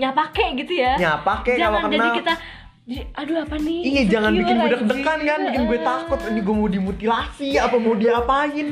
Nyapa 0.00 0.32
kek 0.32 0.50
gitu 0.58 0.72
ya. 0.74 0.96
nyapa 0.96 1.44
kayak 1.44 1.58
kalau 1.60 1.76
Jangan 1.76 1.90
jadi 1.92 2.00
kenal 2.00 2.16
kita 2.16 2.34
jadi, 2.80 3.02
aduh 3.14 3.36
apa 3.44 3.56
nih? 3.60 3.80
iya 3.84 4.02
jangan 4.08 4.32
bikin 4.34 4.54
gue 4.56 4.68
deg-degan 4.72 5.20
kan 5.22 5.40
bikin 5.46 5.62
gue 5.68 5.78
takut 5.80 6.20
ini 6.26 6.40
gue 6.40 6.54
mau 6.56 6.66
dimutilasi 6.66 7.48
apa 7.54 7.76
mau 7.76 7.94
diapain 7.94 8.66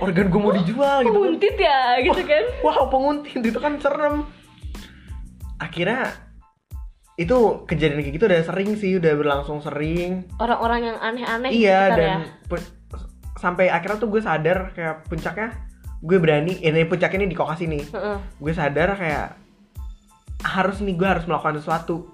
organ 0.00 0.26
gue 0.26 0.40
mau 0.40 0.50
dijual 0.50 0.96
gitu 0.98 1.12
kan. 1.12 1.14
Penguntit 1.14 1.56
ya 1.60 1.80
gitu 2.00 2.22
kan. 2.24 2.44
wow 2.64 2.82
penguntit 2.88 3.38
itu 3.38 3.58
kan 3.60 3.78
serem 3.78 4.26
akhirnya 5.58 6.10
itu 7.14 7.36
kejadian 7.68 8.00
kayak 8.02 8.14
gitu 8.16 8.24
udah 8.24 8.40
sering 8.42 8.70
sih 8.74 8.96
udah 8.98 9.12
berlangsung 9.14 9.60
sering 9.60 10.26
Orang-orang 10.40 10.90
yang 10.90 10.96
aneh-aneh 10.98 11.50
iya 11.52 11.80
dan 11.92 12.18
ya. 12.48 12.58
sampai 13.36 13.68
akhirnya 13.68 14.00
tuh 14.00 14.08
gue 14.10 14.18
sadar 14.18 14.72
kayak 14.72 15.06
puncaknya 15.06 15.54
gue 16.02 16.18
berani 16.18 16.58
ini 16.58 16.82
puncaknya 16.82 17.22
ini 17.22 17.30
di 17.30 17.36
kokas 17.38 17.60
ini 17.62 17.78
gue 18.40 18.52
sadar 18.56 18.96
kayak 18.98 19.38
harus 20.52 20.78
nih 20.78 20.92
gue 20.92 21.08
harus 21.08 21.24
melakukan 21.24 21.56
sesuatu 21.56 22.06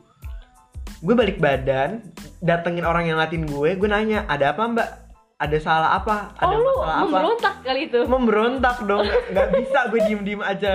gue 0.99 1.15
balik 1.15 1.39
badan 1.39 2.03
datengin 2.39 2.83
orang 2.83 3.05
yang 3.05 3.19
ngatin 3.19 3.45
gue 3.45 3.71
gue 3.73 3.89
nanya 3.89 4.25
ada 4.25 4.51
apa 4.51 4.63
mbak 4.65 4.89
ada 5.37 5.59
salah 5.59 5.91
apa 5.95 6.35
ada 6.35 6.49
Oh 6.49 6.57
lu 6.57 6.71
masalah 6.73 6.95
apa 6.97 7.03
memberontak 7.05 7.55
kali 7.63 7.81
itu. 7.85 8.01
memberontak 8.05 8.77
dong 8.83 9.07
nggak 9.31 9.49
bisa 9.53 9.79
gue 9.87 10.01
diem 10.05 10.23
diem 10.23 10.43
aja 10.43 10.75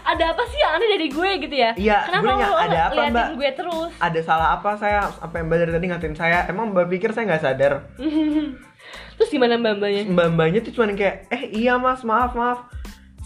Ada 0.00 0.32
apa 0.32 0.42
sih 0.46 0.56
yang 0.56 0.72
aneh 0.74 0.88
dari 0.88 1.08
gue 1.10 1.30
gitu 1.38 1.52
ya? 1.52 1.70
Iya, 1.74 1.98
Kenapa 2.08 2.24
gue 2.24 2.32
nanya, 2.32 2.48
ada 2.58 2.78
apa, 2.88 3.00
Mbak? 3.06 3.26
gue 3.36 3.50
terus? 3.52 3.90
ada 3.98 4.20
salah 4.22 4.48
apa 4.54 4.70
saya 4.74 5.00
sampai 5.14 5.40
mbak 5.42 5.56
dari 5.58 5.72
tadi 5.74 5.86
ngatain 5.86 6.16
saya 6.16 6.38
emang 6.46 6.72
mbak 6.72 6.88
pikir 6.88 7.12
saya 7.12 7.28
nggak 7.28 7.42
sadar 7.42 7.72
terus 9.16 9.28
gimana 9.28 9.56
mbak-mbaknya? 9.56 10.02
mbak 10.06 10.26
mbaknya 10.32 10.60
tuh 10.62 10.72
cuman 10.72 10.92
kayak 10.94 11.28
eh 11.28 11.42
iya 11.52 11.76
mas 11.76 12.00
maaf 12.02 12.32
maaf 12.32 12.64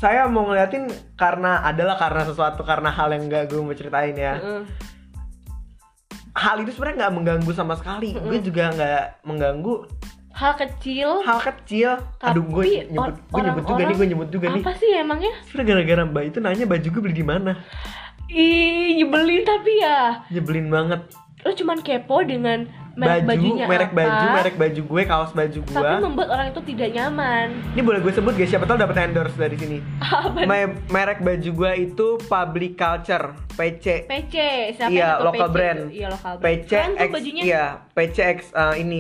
saya 0.03 0.27
mau 0.27 0.43
ngeliatin 0.45 0.91
karena 1.15 1.63
adalah 1.63 1.95
karena 1.95 2.27
sesuatu 2.27 2.67
karena 2.67 2.91
hal 2.91 3.15
yang 3.15 3.31
gak 3.31 3.47
gue 3.47 3.63
mau 3.63 3.71
ceritain 3.71 4.11
ya 4.13 4.35
Heeh. 4.35 4.63
hal 6.35 6.59
itu 6.59 6.75
sebenarnya 6.75 6.99
nggak 7.01 7.15
mengganggu 7.15 7.51
sama 7.53 7.79
sekali 7.79 8.11
gue 8.13 8.39
juga 8.43 8.75
nggak 8.75 9.03
mengganggu 9.23 9.75
Hal 10.33 10.57
kecil. 10.57 11.21
hal 11.23 11.39
kecil 11.39 12.01
Tapi 12.17 12.33
aduh 12.33 12.43
gue 12.43 12.65
nyebut 12.89 13.15
gue 13.21 13.41
nyebut 13.45 13.65
juga 13.69 13.83
nih 13.85 13.95
gue 13.95 14.09
nyebut 14.09 14.29
juga 14.33 14.47
nih 14.49 14.63
Apa 14.65 14.73
sih 14.75 14.91
emangnya? 14.97 15.33
sebenarnya 15.45 15.69
gara-gara 15.71 16.03
mbak 16.09 16.25
itu 16.25 16.39
nanya 16.41 16.65
baju 16.67 16.87
gue 16.89 17.03
beli 17.05 17.15
di 17.15 17.23
mana 17.23 17.53
Ih, 18.27 18.97
nyebelin 18.97 19.45
tapi 19.45 19.73
ya. 19.77 20.25
nyebelin 20.33 20.67
banget 20.67 21.01
Lo 21.43 21.51
cuman 21.53 21.79
kepo 21.79 22.23
dengan 22.23 22.65
merek 22.93 23.25
baju 23.25 23.29
bajunya 23.33 23.65
merek 23.65 23.89
apa, 23.89 23.99
baju 23.99 24.25
merek 24.31 24.55
baju 24.55 24.81
gue 24.85 25.03
kaos 25.03 25.31
baju 25.33 25.59
gue 25.61 25.75
Tapi 25.75 25.95
membuat 25.99 26.29
orang 26.31 26.47
itu 26.49 26.61
tidak 26.67 26.89
nyaman. 26.93 27.47
ini 27.73 27.81
boleh 27.81 27.99
gue 27.99 28.13
sebut 28.13 28.33
guys 28.33 28.47
siapa 28.47 28.63
tahu 28.63 28.77
dapat 28.77 28.97
endorse 29.03 29.33
dari 29.35 29.57
sini 29.57 29.79
Apa? 29.99 30.45
Me- 30.45 30.77
merek 30.87 31.19
baju 31.19 31.51
gue 31.53 31.73
itu 31.83 32.07
Public 32.23 32.73
Culture 32.75 33.33
PC 33.51 34.05
PC, 34.05 34.35
siapa 34.75 34.89
iya 34.89 35.01
yang 35.09 35.13
tahu 35.15 35.27
local 35.27 35.49
PC? 35.49 35.55
brand 35.55 35.81
Iya, 35.89 36.07
lokal 36.11 36.33
brand. 36.35 36.45
PC 36.45 36.69
Keren 36.69 36.93
X 36.95 37.11
bajunya. 37.11 37.43
iya 37.43 37.65
PC 37.91 38.17
X 38.31 38.39
eh, 38.53 38.75
ini 38.79 38.99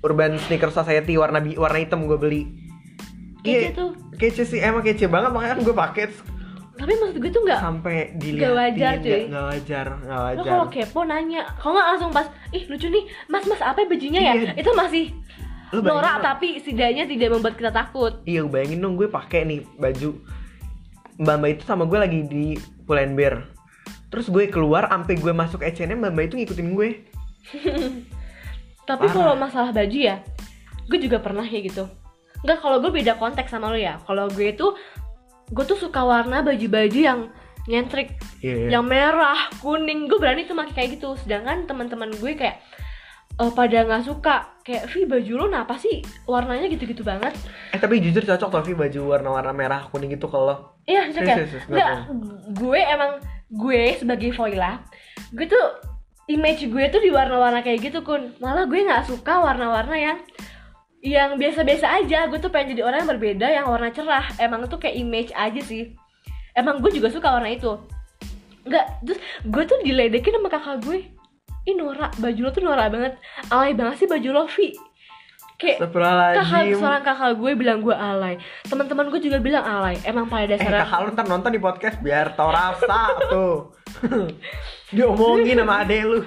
Urban 0.00 0.32
Sneaker 0.38 0.70
Society 0.70 1.12
warna 1.14 1.38
bi- 1.38 1.54
warna 1.54 1.78
hitam 1.78 2.04
gue 2.04 2.16
beli 2.16 2.42
Kece 3.38 3.70
tuh. 3.72 3.90
kece 4.14 4.42
sih 4.42 4.58
emang 4.58 4.80
kece 4.80 5.06
banget 5.06 5.30
makanya 5.30 5.52
kan 5.52 5.60
gue 5.62 5.76
pakai 5.76 6.04
Tapi 6.78 6.92
maksud 6.94 7.18
gue 7.18 7.28
tuh 7.28 7.42
nggak 7.42 7.58
sampai 7.58 7.96
dilihatin 8.14 8.54
wajar, 8.54 8.92
cuy. 8.96 9.02
nggak- 9.02 9.26
nggak 9.28 9.44
wajar 9.50 9.86
lo 9.98 10.16
wajar. 10.22 10.44
kalau 10.46 10.66
kepo 10.70 11.00
nanya 11.02 11.42
kalau 11.58 11.72
nggak 11.74 11.88
langsung 11.90 12.10
pas 12.14 12.26
ih 12.48 12.62
lucu 12.70 12.86
nih 12.86 13.04
mas 13.26 13.44
mas 13.44 13.58
apa 13.58 13.82
ya 13.82 13.86
bajunya 13.90 14.20
ya? 14.22 14.32
Iya. 14.32 14.50
itu 14.54 14.70
masih 14.72 15.04
Lu 15.68 15.84
norak 15.84 16.24
tapi 16.24 16.56
setidaknya 16.56 17.04
tidak 17.04 17.28
membuat 17.28 17.54
kita 17.58 17.68
takut. 17.68 18.24
Iya 18.24 18.46
bayangin 18.46 18.80
dong 18.80 18.94
gue 18.94 19.04
pakai 19.04 19.44
nih 19.44 19.60
baju. 19.76 20.16
Mbak 21.18 21.34
mbak 21.34 21.50
itu 21.50 21.62
sama 21.66 21.82
gue 21.84 21.98
lagi 21.98 22.20
di 22.24 22.44
Pull&Bear 22.86 23.42
terus 24.08 24.32
gue 24.32 24.48
keluar 24.48 24.88
sampai 24.88 25.20
gue 25.20 25.32
masuk 25.34 25.60
H&M 25.60 25.98
mbak 25.98 26.12
mbak 26.14 26.24
itu 26.26 26.34
ngikutin 26.40 26.68
gue. 26.72 26.88
Tapi 28.88 29.06
kalau 29.10 29.36
masalah 29.36 29.68
baju 29.70 29.98
ya 29.98 30.24
gue 30.88 30.98
juga 30.98 31.20
pernah 31.20 31.44
kayak 31.44 31.68
gitu. 31.68 31.84
Enggak 32.40 32.58
kalau 32.62 32.80
gue 32.80 32.88
beda 32.88 33.18
konteks 33.18 33.50
sama 33.50 33.68
lo 33.68 33.76
ya. 33.76 34.00
Kalau 34.06 34.30
gue 34.30 34.48
itu 34.48 34.72
gue 35.48 35.64
tuh 35.64 35.78
suka 35.78 36.00
warna 36.00 36.40
baju-baju 36.40 36.98
yang 36.98 37.20
nyentrik 37.64 38.16
Iya, 38.38 38.54
iya. 38.54 38.68
yang 38.78 38.84
merah 38.84 39.50
kuning 39.58 40.06
gue 40.06 40.16
berani 40.16 40.44
tuh 40.44 40.54
pakai 40.54 40.72
kayak 40.74 40.88
gitu 40.96 41.18
sedangkan 41.18 41.66
teman-teman 41.66 42.08
gue 42.14 42.32
kayak 42.32 42.62
eh, 43.34 43.52
pada 43.52 43.84
nggak 43.84 44.04
suka 44.04 44.56
kayak 44.62 44.88
Vi 44.88 45.04
baju 45.04 45.32
lo 45.34 45.44
kenapa 45.48 45.74
sih 45.74 46.00
warnanya 46.24 46.68
gitu-gitu 46.68 47.02
banget 47.02 47.34
eh 47.72 47.80
tapi 47.80 47.98
jujur 47.98 48.22
cocok 48.22 48.50
tapi 48.50 48.72
baju 48.72 49.00
warna-warna 49.10 49.52
merah 49.52 49.80
kuning 49.88 50.12
itu 50.12 50.24
kalau 50.26 50.76
Iya, 50.88 51.12
cocok 51.12 51.28
ya. 51.28 51.36
Nggak 51.68 51.88
gue 52.56 52.80
emang 52.80 53.12
gue 53.48 53.82
sebagai 53.96 54.32
Voila, 54.32 54.80
gue 55.32 55.44
tuh 55.44 55.64
image 56.28 56.64
gue 56.64 56.84
tuh 56.88 57.00
di 57.00 57.12
warna-warna 57.12 57.60
kayak 57.60 57.80
gitu 57.84 58.00
kun. 58.00 58.32
Malah 58.40 58.64
gue 58.64 58.80
nggak 58.80 59.04
suka 59.04 59.36
warna-warna 59.36 59.92
yang 59.92 60.18
yang 61.02 61.38
biasa-biasa 61.38 61.86
aja. 62.04 62.26
Gue 62.26 62.38
tuh 62.42 62.50
pengen 62.50 62.74
jadi 62.76 62.82
orang 62.86 63.06
yang 63.06 63.10
berbeda, 63.16 63.46
yang 63.46 63.66
warna 63.70 63.90
cerah. 63.94 64.26
Emang 64.38 64.66
tuh 64.66 64.80
kayak 64.80 64.98
image 64.98 65.30
aja 65.34 65.60
sih. 65.62 65.94
Emang 66.54 66.82
gue 66.82 66.90
juga 66.90 67.08
suka 67.12 67.38
warna 67.38 67.54
itu. 67.54 67.78
Enggak, 68.66 69.00
terus 69.06 69.18
gue 69.46 69.62
tuh 69.64 69.78
diledekin 69.86 70.34
sama 70.36 70.50
kakak 70.50 70.82
gue. 70.82 70.98
Ih 71.68 71.76
Nora, 71.76 72.08
baju 72.18 72.40
lo 72.40 72.50
tuh 72.50 72.62
Nora 72.64 72.90
banget. 72.90 73.20
Alay 73.52 73.76
banget 73.76 74.04
sih 74.04 74.08
baju 74.08 74.28
lo, 74.34 74.44
Vi. 74.50 74.74
Kayak 75.58 75.90
kakak 75.90 76.78
seorang 76.78 77.02
kakak 77.02 77.34
gue 77.34 77.50
bilang 77.58 77.82
gue 77.82 77.90
alay 77.90 78.38
teman-teman 78.70 79.10
gue 79.10 79.18
juga 79.18 79.42
bilang 79.42 79.66
alay 79.66 79.98
emang 80.06 80.30
pada 80.30 80.54
Eh 80.54 80.54
dasarnya 80.54 80.86
kakak 80.86 80.98
lu 81.02 81.10
ntar 81.18 81.26
nonton 81.26 81.50
di 81.50 81.58
podcast 81.58 81.98
biar 81.98 82.30
tau 82.38 82.54
rasa 82.54 83.18
tuh 83.26 83.74
Diomongin 84.94 85.58
sama 85.58 85.82
adek 85.82 86.02
lu 86.06 86.22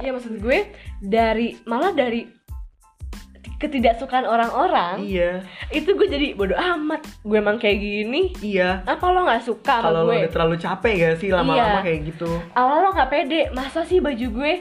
Iya 0.00 0.16
maksud 0.16 0.40
gue 0.40 0.58
dari 1.04 1.60
malah 1.68 1.92
dari 1.92 2.24
ketidaksukaan 3.62 4.26
orang-orang 4.26 4.98
Iya. 4.98 5.46
itu 5.70 5.94
gue 5.94 6.10
jadi 6.10 6.34
bodoh 6.34 6.58
amat. 6.58 7.06
Gue 7.22 7.38
emang 7.38 7.56
kayak 7.56 7.78
gini. 7.78 8.34
Iya. 8.42 8.82
Apa 8.82 9.08
lo 9.08 9.22
nggak 9.22 9.46
suka 9.46 9.78
Kalau 9.80 10.10
gue? 10.10 10.18
udah 10.18 10.32
terlalu 10.34 10.56
capek 10.58 10.94
gak 10.98 11.16
sih? 11.16 11.30
Lama-lama 11.30 11.78
Iya. 11.78 11.86
kayak 11.86 12.00
gitu. 12.10 12.30
Awal 12.52 12.76
lo 12.82 12.88
nggak 12.90 13.10
pede. 13.10 13.40
Masa 13.54 13.86
sih 13.86 14.02
baju 14.02 14.26
gue 14.34 14.52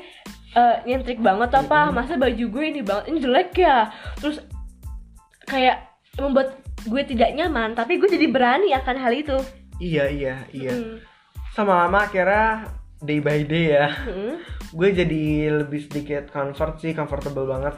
eh, 0.51 0.75
nyentrik 0.85 1.17
banget 1.17 1.49
apa? 1.51 1.89
Masa 1.89 2.13
baju 2.15 2.45
gue 2.45 2.63
ini 2.63 2.81
banget 2.85 3.09
ini 3.09 3.17
jelek 3.19 3.57
ya? 3.57 3.89
Terus 4.15 4.37
kayak 5.43 5.89
membuat 6.15 6.59
gue 6.81 7.01
tidak 7.03 7.31
nyaman 7.31 7.73
tapi 7.73 7.97
gue 7.97 8.09
jadi 8.09 8.27
berani 8.27 8.71
akan 8.71 8.95
hal 8.95 9.13
itu. 9.13 9.37
Iya 9.77 10.05
iya 10.07 10.35
iya. 10.51 10.71
Hmm. 10.71 11.01
Sama 11.51 11.83
lama 11.83 12.05
akhirnya 12.05 12.69
day 12.99 13.17
by 13.17 13.41
day 13.43 13.75
ya. 13.75 13.87
Hmm. 13.89 14.37
Gue 14.71 14.91
jadi 14.91 15.23
lebih 15.51 15.83
sedikit 15.83 16.31
comfort 16.31 16.79
sih 16.79 16.93
Comfortable 16.93 17.43
banget 17.43 17.75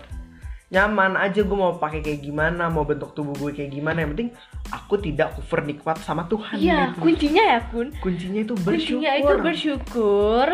Nyaman 0.73 1.13
aja 1.21 1.45
gue 1.45 1.53
mau 1.53 1.77
pakai 1.77 2.01
kayak 2.01 2.25
gimana 2.25 2.65
Mau 2.65 2.81
bentuk 2.81 3.13
tubuh 3.13 3.37
gue 3.37 3.53
kayak 3.53 3.69
gimana. 3.69 4.01
Yang 4.01 4.11
penting 4.17 4.29
aku 4.73 4.97
tidak 4.97 5.37
over 5.37 5.61
nikmat 5.61 6.01
sama 6.01 6.25
Tuhan 6.25 6.57
iya 6.57 6.89
gitu. 6.89 7.05
kuncinya 7.05 7.43
ya 7.45 7.59
kun. 7.69 7.87
Kuncinya 8.01 8.41
itu 8.41 8.53
bersyukur 8.57 8.73
kuncinya 8.73 9.11
itu 9.13 9.33
bersyukur. 9.37 10.47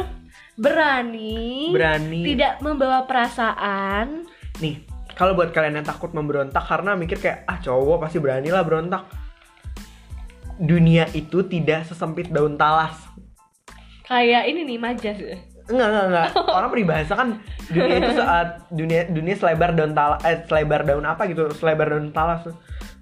berani 0.60 1.72
Berani. 1.72 2.22
tidak 2.36 2.60
membawa 2.60 3.08
perasaan. 3.08 4.28
Nih 4.60 4.84
kalau 5.16 5.40
buat 5.40 5.56
kalian 5.56 5.80
yang 5.80 5.88
takut 5.88 6.12
memberontak 6.12 6.68
karena 6.68 7.00
mikir 7.00 7.16
kayak 7.16 7.48
ah 7.48 7.60
cowok 7.64 8.04
pasti 8.04 8.20
berani 8.20 8.52
lah 8.52 8.68
berontak. 8.68 9.08
Dunia 10.60 11.08
itu 11.16 11.48
tidak 11.48 11.88
sesempit 11.88 12.28
daun 12.28 12.60
talas. 12.60 13.00
Kayak 14.04 14.52
ini 14.52 14.68
nih 14.68 14.80
majas. 14.80 15.18
Enggak 15.70 15.88
enggak 15.88 16.06
enggak. 16.08 16.28
Orang 16.58 16.70
peribahasa 16.70 17.14
kan 17.14 17.30
dunia 17.68 17.96
itu 17.98 18.12
saat 18.14 18.48
dunia 18.70 19.02
dunia 19.06 19.34
selebar 19.34 19.72
daun 19.72 19.94
talas 19.94 20.20
eh, 20.24 20.42
selebar 20.44 20.82
daun 20.82 21.04
apa 21.04 21.26
gitu 21.26 21.48
selebar 21.54 21.88
daun 21.90 22.10
talas. 22.10 22.44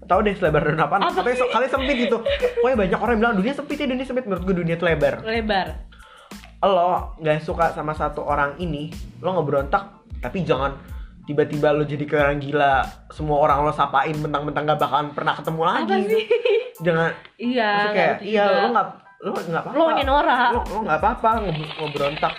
Tahu 0.03 0.19
deh 0.21 0.33
selebar 0.33 0.63
daun 0.63 0.77
apa, 0.77 0.95
Apa 0.97 1.19
katanya 1.19 1.47
kali 1.49 1.67
sempit 1.67 1.95
gitu. 2.01 2.17
Pokoknya 2.57 2.77
banyak 2.77 2.95
orang 2.97 3.13
yang 3.13 3.21
bilang 3.21 3.35
dunia 3.35 3.53
sempit 3.53 3.75
ya 3.75 3.85
dunia 3.85 4.03
sempit. 4.03 4.23
Menurut 4.23 4.43
gue 4.43 4.55
dunia 4.57 4.75
itu 4.75 4.83
lebar. 4.83 5.19
Lebar. 5.21 5.67
lo 6.57 7.13
nggak 7.17 7.37
suka 7.39 7.69
sama 7.69 7.93
satu 7.93 8.21
orang 8.21 8.57
ini 8.57 8.89
lo 9.19 9.29
ngeberontak 9.31 9.83
tapi 10.17 10.41
jangan 10.41 10.73
tiba-tiba 11.23 11.69
lo 11.69 11.85
jadi 11.85 12.01
kayak 12.01 12.23
orang 12.25 12.39
gila 12.39 12.73
semua 13.07 13.37
orang 13.39 13.61
lo 13.61 13.69
sapain 13.69 14.11
mentang-mentang 14.11 14.65
gak 14.65 14.81
bakalan 14.81 15.13
pernah 15.13 15.37
ketemu 15.37 15.61
lagi 15.61 15.85
Apa 15.85 15.95
sih? 16.03 16.23
jangan. 16.79 17.11
Iya. 17.37 17.71
kayak 17.93 18.15
iya 18.21 18.43
lo 18.49 18.67
nggak 18.73 18.87
lo 19.17 19.33
nggak 19.33 19.63
apa-apa. 19.63 19.75
Lo 19.75 19.83
hanya 19.89 20.05
norak. 20.05 20.49
lo 20.51 20.61
lo 20.63 20.79
nggak 20.85 20.99
apa-apa 20.99 21.29
nge- 21.41 21.73
ngeberontak 21.77 22.33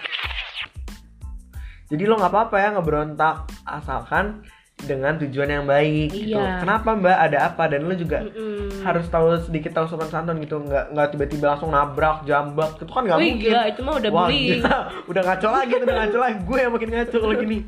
jadi 1.89 2.03
lo 2.05 2.15
nggak 2.21 2.33
apa-apa 2.33 2.57
ya 2.61 2.69
ngeberontak 2.77 3.37
asalkan 3.65 4.45
dengan 4.79 5.19
tujuan 5.19 5.51
yang 5.51 5.65
baik 5.67 6.15
gitu. 6.15 6.39
Iya. 6.39 6.63
kenapa 6.63 6.95
mbak? 6.95 7.19
Ada 7.19 7.51
apa? 7.51 7.67
Dan 7.67 7.91
lo 7.91 7.99
juga 7.99 8.23
Mm-mm. 8.23 8.87
harus 8.87 9.11
tahu 9.11 9.35
sedikit 9.43 9.75
tahu 9.75 9.91
sopan 9.91 10.07
santun 10.07 10.39
gitu. 10.39 10.63
Nggak 10.63 10.95
nggak 10.95 11.09
tiba-tiba 11.11 11.51
langsung 11.51 11.75
nabrak 11.75 12.23
jambak 12.23 12.79
itu 12.79 12.87
kan 12.87 13.03
nggak 13.03 13.19
mungkin. 13.19 13.43
gila, 13.43 13.63
itu 13.67 13.81
mah 13.83 13.95
udah 13.99 14.11
Wah, 14.15 14.21
bullying. 14.31 14.63
gila. 14.63 14.79
udah 15.11 15.23
ngaco 15.27 15.49
lagi 15.51 15.73
udah 15.75 15.95
ngaco 15.99 16.19
lagi. 16.23 16.37
Gue 16.47 16.59
yang 16.63 16.73
makin 16.77 16.91
ngaco 16.95 17.17
kalau 17.19 17.35
gini 17.35 17.59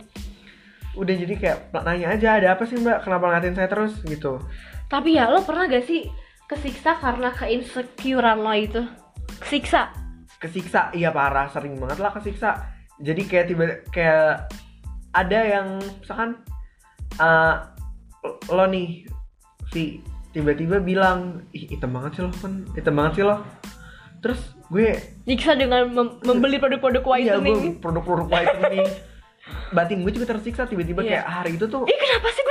udah 0.90 1.14
jadi 1.16 1.34
kayak 1.34 1.58
nanya 1.82 2.06
aja 2.14 2.28
ada 2.38 2.48
apa 2.54 2.62
sih 2.62 2.76
mbak? 2.78 2.98
Kenapa 3.02 3.24
ngatin 3.26 3.54
saya 3.58 3.66
terus? 3.66 3.92
gitu. 4.06 4.38
Tapi 4.86 5.18
ya 5.18 5.26
lo 5.26 5.42
pernah 5.42 5.66
gak 5.66 5.86
sih 5.86 6.06
kesiksa 6.50 6.98
karena 6.98 7.30
keinsecurean 7.30 8.38
lo 8.38 8.50
itu? 8.52 8.82
Kesiksa. 9.38 9.94
kesiksa 10.36 10.88
iya 10.90 11.12
parah 11.12 11.46
sering 11.46 11.76
banget 11.76 12.00
lah 12.00 12.10
kesiksa 12.10 12.64
jadi 12.96 13.22
kayak 13.22 13.46
tiba 13.46 13.64
kayak 13.92 14.48
ada 15.12 15.36
yang 15.38 15.66
misalkan 16.00 16.40
eh, 17.14 17.54
lo 18.48 18.64
nih 18.64 19.04
si 19.68 20.00
tiba-tiba 20.32 20.80
bilang 20.80 21.44
ih 21.52 21.68
hitam 21.68 21.92
banget 21.92 22.16
sih 22.16 22.22
lo 22.24 22.32
kan 22.32 22.64
hitam 22.72 22.96
banget 22.96 23.12
sih 23.14 23.24
lo 23.26 23.44
terus 24.20 24.40
gue 24.68 24.96
Nyiksa 25.24 25.60
dengan 25.60 25.92
mem- 25.92 26.24
membeli 26.24 26.56
produk-produk 26.56 27.04
iya 27.16 27.36
gue 27.36 27.44
whitening. 27.44 27.76
produk-produk 27.76 28.26
whitening 28.26 28.88
batin 29.76 30.00
gue 30.00 30.12
juga 30.14 30.32
tersiksa 30.32 30.64
tiba-tiba 30.64 31.04
Iya. 31.04 31.20
kayak 31.20 31.26
hari 31.28 31.50
itu 31.56 31.68
tuh 31.68 31.84
Ih 31.84 31.98
kenapa 31.98 32.28
sih 32.32 32.44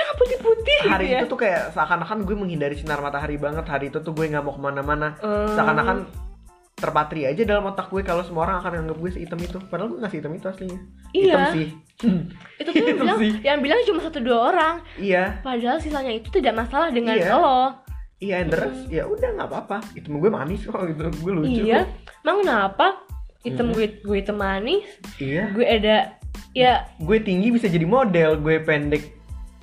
hari 0.82 1.04
gitu 1.04 1.12
ya? 1.12 1.20
itu 1.20 1.28
tuh 1.28 1.40
kayak 1.40 1.62
seakan-akan 1.72 2.18
gue 2.22 2.36
menghindari 2.36 2.76
sinar 2.76 3.00
matahari 3.00 3.36
banget 3.36 3.66
hari 3.66 3.86
itu 3.88 4.00
tuh 4.00 4.12
gue 4.12 4.26
nggak 4.26 4.42
mau 4.42 4.52
ke 4.52 4.62
mana-mana 4.62 5.18
Hmm. 5.18 5.52
seakan-akan 5.52 5.98
terpatri 6.74 7.22
aja 7.26 7.44
dalam 7.44 7.68
otak 7.68 7.88
gue 7.88 8.00
kalau 8.02 8.24
semua 8.24 8.46
orang 8.46 8.58
akan 8.58 8.72
anggap 8.82 8.98
gue 8.98 9.12
sehitam 9.12 9.36
itu 9.38 9.60
padahal 9.62 9.90
gue 9.90 10.00
nggak 10.00 10.12
sehitam 10.12 10.32
itu 10.32 10.46
aslinya 10.48 10.80
Iya. 11.12 11.28
hitam 11.28 11.44
sih 11.52 11.68
Itu 12.56 12.70
tuh 12.70 12.78
yang 12.78 12.88
Hitam 12.88 13.04
bilang, 13.04 13.20
sih. 13.20 13.32
yang 13.42 13.60
bilang 13.60 13.80
cuma 13.84 14.00
satu 14.00 14.20
dua 14.20 14.40
orang. 14.50 14.76
iya 14.96 15.40
Padahal 15.40 15.76
sisanya 15.78 16.14
itu 16.14 16.32
tidak 16.32 16.56
masalah 16.58 16.88
dengan 16.90 17.14
Iya. 17.14 17.36
lo. 17.36 17.76
iya 18.18 18.36
and 18.38 18.48
the 18.50 18.58
rest, 18.58 18.84
ya 18.88 19.04
udah 19.04 19.32
nggak 19.34 19.48
apa-apa 19.48 19.78
hitam 19.92 20.16
gue 20.18 20.28
manis 20.30 20.64
kok 20.64 20.80
gitu 20.86 21.04
gue 21.10 21.32
lucu 21.34 21.62
Iya. 21.62 21.84
kok. 21.84 21.88
Emang 22.22 22.38
kenapa? 22.40 22.88
Hitam 23.40 23.66
Hmm. 23.66 23.76
gue 23.76 23.86
gue 23.98 24.18
hitam 24.18 24.38
manis, 24.38 24.84
iya 25.18 25.48
gue 25.50 25.64
ada 25.64 26.16
ya 26.52 26.88
gue 26.96 27.18
tinggi 27.20 27.48
bisa 27.50 27.68
jadi 27.68 27.84
model 27.84 28.36
gue 28.38 28.60
pendek 28.60 29.19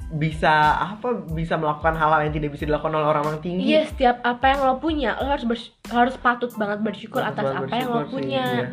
bisa 0.07 0.53
apa 0.95 1.27
bisa 1.35 1.59
melakukan 1.59 1.99
hal-hal 1.99 2.23
yang 2.23 2.35
tidak 2.35 2.55
bisa 2.55 2.63
dilakukan 2.63 2.95
oleh 2.95 3.11
orang-orang 3.11 3.43
tinggi 3.43 3.75
Iya, 3.75 3.91
setiap 3.91 4.23
apa 4.23 4.55
yang 4.55 4.61
lo 4.63 4.79
punya, 4.79 5.19
lo 5.19 5.27
harus 5.27 5.43
bers- 5.43 5.75
harus 5.91 6.15
patut 6.23 6.55
banget 6.55 6.79
bersyukur 6.79 7.27
Patut 7.27 7.43
atas 7.43 7.45
banget 7.51 7.67
apa 7.67 7.75
yang 7.75 7.89
lo 7.91 7.95
bersyukur 7.99 8.07
sih, 8.07 8.15
punya. 8.23 8.45
iya. 8.47 8.67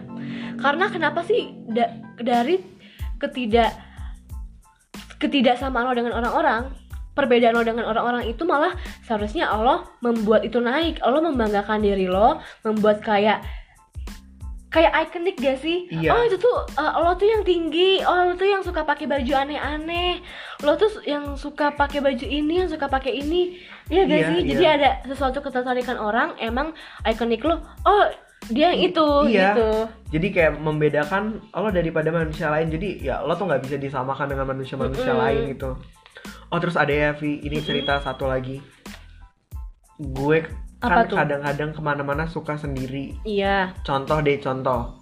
Karena 0.62 0.86
kenapa 0.94 1.20
sih 1.26 1.42
da- 1.66 1.94
dari 2.22 2.62
ketidak 3.18 3.74
ketidaksamaan 5.18 5.90
lo 5.90 5.96
dengan 5.96 6.14
orang-orang, 6.20 6.70
perbedaan 7.16 7.56
lo 7.56 7.64
dengan 7.64 7.88
orang-orang 7.88 8.28
itu 8.28 8.44
malah 8.44 8.76
seharusnya 9.02 9.48
Allah 9.48 9.88
membuat 10.04 10.44
itu 10.44 10.60
naik. 10.60 11.00
Allah 11.02 11.24
membanggakan 11.24 11.80
diri 11.82 12.06
lo, 12.06 12.44
membuat 12.62 13.00
kayak 13.02 13.42
kayak 14.74 14.90
ikonik 15.06 15.38
gak 15.38 15.62
sih? 15.62 15.86
Iya. 15.94 16.10
Oh 16.10 16.26
itu 16.26 16.42
tuh 16.42 16.66
uh, 16.74 16.98
lo 17.06 17.14
tuh 17.14 17.30
yang 17.30 17.46
tinggi, 17.46 18.02
oh 18.02 18.26
lo 18.26 18.34
tuh 18.34 18.50
yang 18.50 18.66
suka 18.66 18.82
pakai 18.82 19.06
baju 19.06 19.34
aneh-aneh, 19.38 20.18
lo 20.66 20.74
tuh 20.74 20.90
yang 21.06 21.38
suka 21.38 21.78
pakai 21.78 22.02
baju 22.02 22.26
ini, 22.26 22.66
yang 22.66 22.70
suka 22.74 22.90
pakai 22.90 23.22
ini, 23.22 23.62
iya 23.94 24.10
gak 24.10 24.18
Iya, 24.18 24.28
sih? 24.34 24.40
Jadi 24.50 24.64
iya. 24.66 24.74
ada 24.74 24.90
sesuatu 25.06 25.46
ketertarikan 25.46 26.02
orang, 26.02 26.34
emang 26.42 26.74
ikonik 27.06 27.46
lo, 27.46 27.62
oh 27.86 28.04
dia 28.50 28.74
yang 28.74 28.92
itu, 28.92 29.08
Iya. 29.32 29.56
gitu. 29.56 29.72
jadi 30.12 30.28
kayak 30.36 30.54
membedakan 30.60 31.40
lo 31.54 31.70
daripada 31.72 32.12
manusia 32.12 32.52
lain 32.52 32.68
jadi 32.68 32.90
ya 33.00 33.16
lo 33.24 33.40
tuh 33.40 33.48
nggak 33.48 33.64
bisa 33.64 33.80
disamakan 33.80 34.28
dengan 34.28 34.52
manusia-manusia 34.52 35.16
Mm-mm. 35.16 35.24
lain 35.24 35.42
gitu 35.56 35.72
oh 36.52 36.60
terus 36.60 36.76
ada 36.76 36.92
ya 36.92 37.10
Vi 37.16 37.40
ini 37.40 37.64
cerita 37.64 38.04
satu 38.04 38.28
lagi 38.28 38.60
gue 39.96 40.44
Apa 40.84 41.08
kan 41.08 41.08
tuh? 41.08 41.18
kadang-kadang 41.18 41.72
ke 41.72 41.82
mana-mana 41.82 42.28
suka 42.28 42.60
sendiri. 42.60 43.16
Iya, 43.24 43.72
contoh 43.88 44.20
deh 44.20 44.36
contoh. 44.44 45.00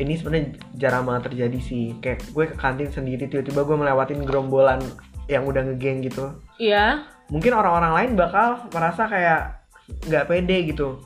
Ini 0.00 0.16
sebenarnya 0.16 0.58
jarang 0.80 1.04
banget 1.04 1.30
terjadi 1.30 1.58
sih. 1.60 1.94
Kayak 2.00 2.24
gue 2.32 2.44
ke 2.50 2.56
kantin 2.56 2.90
sendiri 2.90 3.28
tiba-tiba 3.28 3.62
gue 3.68 3.76
melewatin 3.76 4.24
gerombolan 4.24 4.80
yang 5.28 5.44
udah 5.44 5.60
ngegeng 5.60 6.00
gitu. 6.02 6.32
Iya, 6.56 7.04
mungkin 7.28 7.52
orang-orang 7.52 7.92
lain 7.92 8.10
bakal 8.16 8.64
merasa 8.72 9.04
kayak 9.06 9.68
nggak 10.08 10.24
pede 10.24 10.72
gitu. 10.72 11.04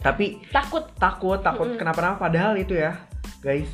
Tapi 0.00 0.40
takut. 0.48 0.88
takut 0.96 1.44
takut 1.44 1.68
Mm-mm. 1.70 1.78
kenapa-napa. 1.78 2.16
Padahal 2.18 2.56
itu 2.56 2.72
ya 2.72 2.96
guys. 3.44 3.68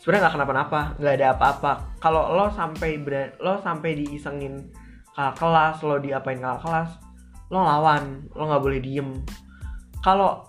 Sebenarnya 0.00 0.28
nggak 0.28 0.34
kenapa-napa 0.40 0.80
nggak 0.96 1.14
ada 1.20 1.26
apa-apa. 1.36 1.72
Kalau 2.00 2.32
lo 2.32 2.48
sampai 2.48 2.96
lo 3.40 3.60
sampai 3.60 3.90
diisengin 4.00 4.72
kakak 5.14 5.36
kelas 5.38 5.76
lo 5.86 5.96
diapain 6.02 6.42
kakak 6.42 6.60
kelas 6.66 7.03
lo 7.54 7.62
lawan 7.62 8.26
lo 8.34 8.50
nggak 8.50 8.62
boleh 8.62 8.80
diem 8.82 9.14
kalau 10.02 10.42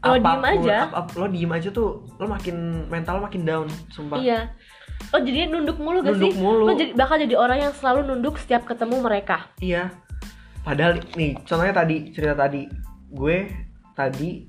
Lo 0.00 0.16
diem 0.16 0.44
aja. 0.44 0.76
ap- 0.84 0.96
ap- 1.00 1.16
lo 1.16 1.26
diem 1.26 1.48
aja 1.48 1.68
tuh 1.68 2.04
lo 2.16 2.24
makin 2.24 2.56
mental 2.88 3.20
lo 3.20 3.24
makin 3.24 3.42
down 3.42 3.68
sumpah 3.88 4.16
Iya. 4.16 4.52
Lo 5.12 5.18
jadi 5.18 5.48
nunduk 5.48 5.76
mulu 5.76 6.00
gak 6.00 6.12
Nunduk 6.12 6.32
sih? 6.32 6.38
mulu. 6.38 6.64
Lo 6.64 6.72
jadi, 6.72 6.92
bakal 6.92 7.16
jadi 7.18 7.34
orang 7.34 7.58
yang 7.60 7.72
selalu 7.72 8.00
nunduk 8.04 8.36
setiap 8.36 8.64
ketemu 8.64 9.00
mereka. 9.00 9.48
Iya. 9.58 9.92
Padahal 10.60 10.96
nih, 11.12 11.40
contohnya 11.40 11.74
tadi 11.74 12.08
cerita 12.10 12.34
tadi, 12.34 12.64
gue 13.10 13.36
tadi 13.92 14.44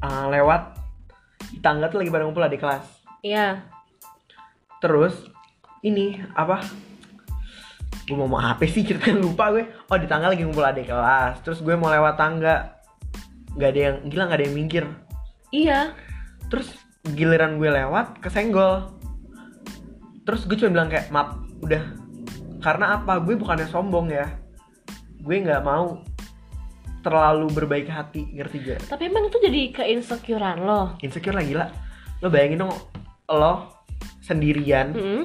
uh, 0.00 0.26
lewat 0.28 0.62
di 1.48 1.58
tangga 1.58 1.86
tuh 1.86 1.98
lagi 1.98 2.10
pada 2.10 2.24
ngumpul 2.24 2.46
di 2.46 2.56
kelas. 2.56 2.84
Iya. 3.20 3.62
Terus 4.78 5.14
ini 5.82 6.18
apa? 6.32 6.62
Gue 8.10 8.18
mau 8.18 8.26
mau 8.26 8.42
apa 8.42 8.66
sih 8.66 8.82
ceritanya 8.90 9.22
lupa 9.22 9.54
gue. 9.54 9.70
Oh 9.86 9.94
di 9.94 10.10
tangga 10.10 10.34
lagi 10.34 10.42
ngumpul 10.42 10.66
adik 10.66 10.90
kelas. 10.90 11.46
Terus 11.46 11.62
gue 11.62 11.78
mau 11.78 11.86
lewat 11.86 12.18
tangga, 12.18 12.82
nggak 13.54 13.70
ada 13.70 13.80
yang 13.80 13.96
gila 14.10 14.22
nggak 14.26 14.38
ada 14.42 14.46
yang 14.50 14.56
minggir. 14.58 14.84
Iya. 15.54 15.94
Terus 16.50 16.74
giliran 17.14 17.62
gue 17.62 17.70
lewat 17.70 18.18
kesenggol. 18.18 18.90
Terus 20.26 20.42
gue 20.50 20.58
cuma 20.58 20.74
bilang 20.74 20.90
kayak 20.90 21.06
maaf 21.14 21.38
udah. 21.62 21.82
Karena 22.58 22.98
apa? 22.98 23.22
Gue 23.22 23.38
bukannya 23.38 23.70
sombong 23.70 24.10
ya. 24.10 24.26
Gue 25.22 25.38
nggak 25.38 25.62
mau 25.62 26.02
terlalu 27.00 27.48
berbaik 27.54 27.88
hati, 27.88 28.28
ngerti 28.36 28.56
gak? 28.60 28.80
Tapi 28.92 29.08
emang 29.08 29.32
itu 29.32 29.40
jadi 29.40 29.72
keinsecurean 29.72 30.60
lo. 30.60 31.00
Insecure 31.00 31.32
lah 31.32 31.44
gila. 31.44 31.66
Lo 32.20 32.28
bayangin 32.28 32.60
dong, 32.60 32.76
lo 33.32 33.80
sendirian, 34.20 34.92
Mm-mm. 34.92 35.22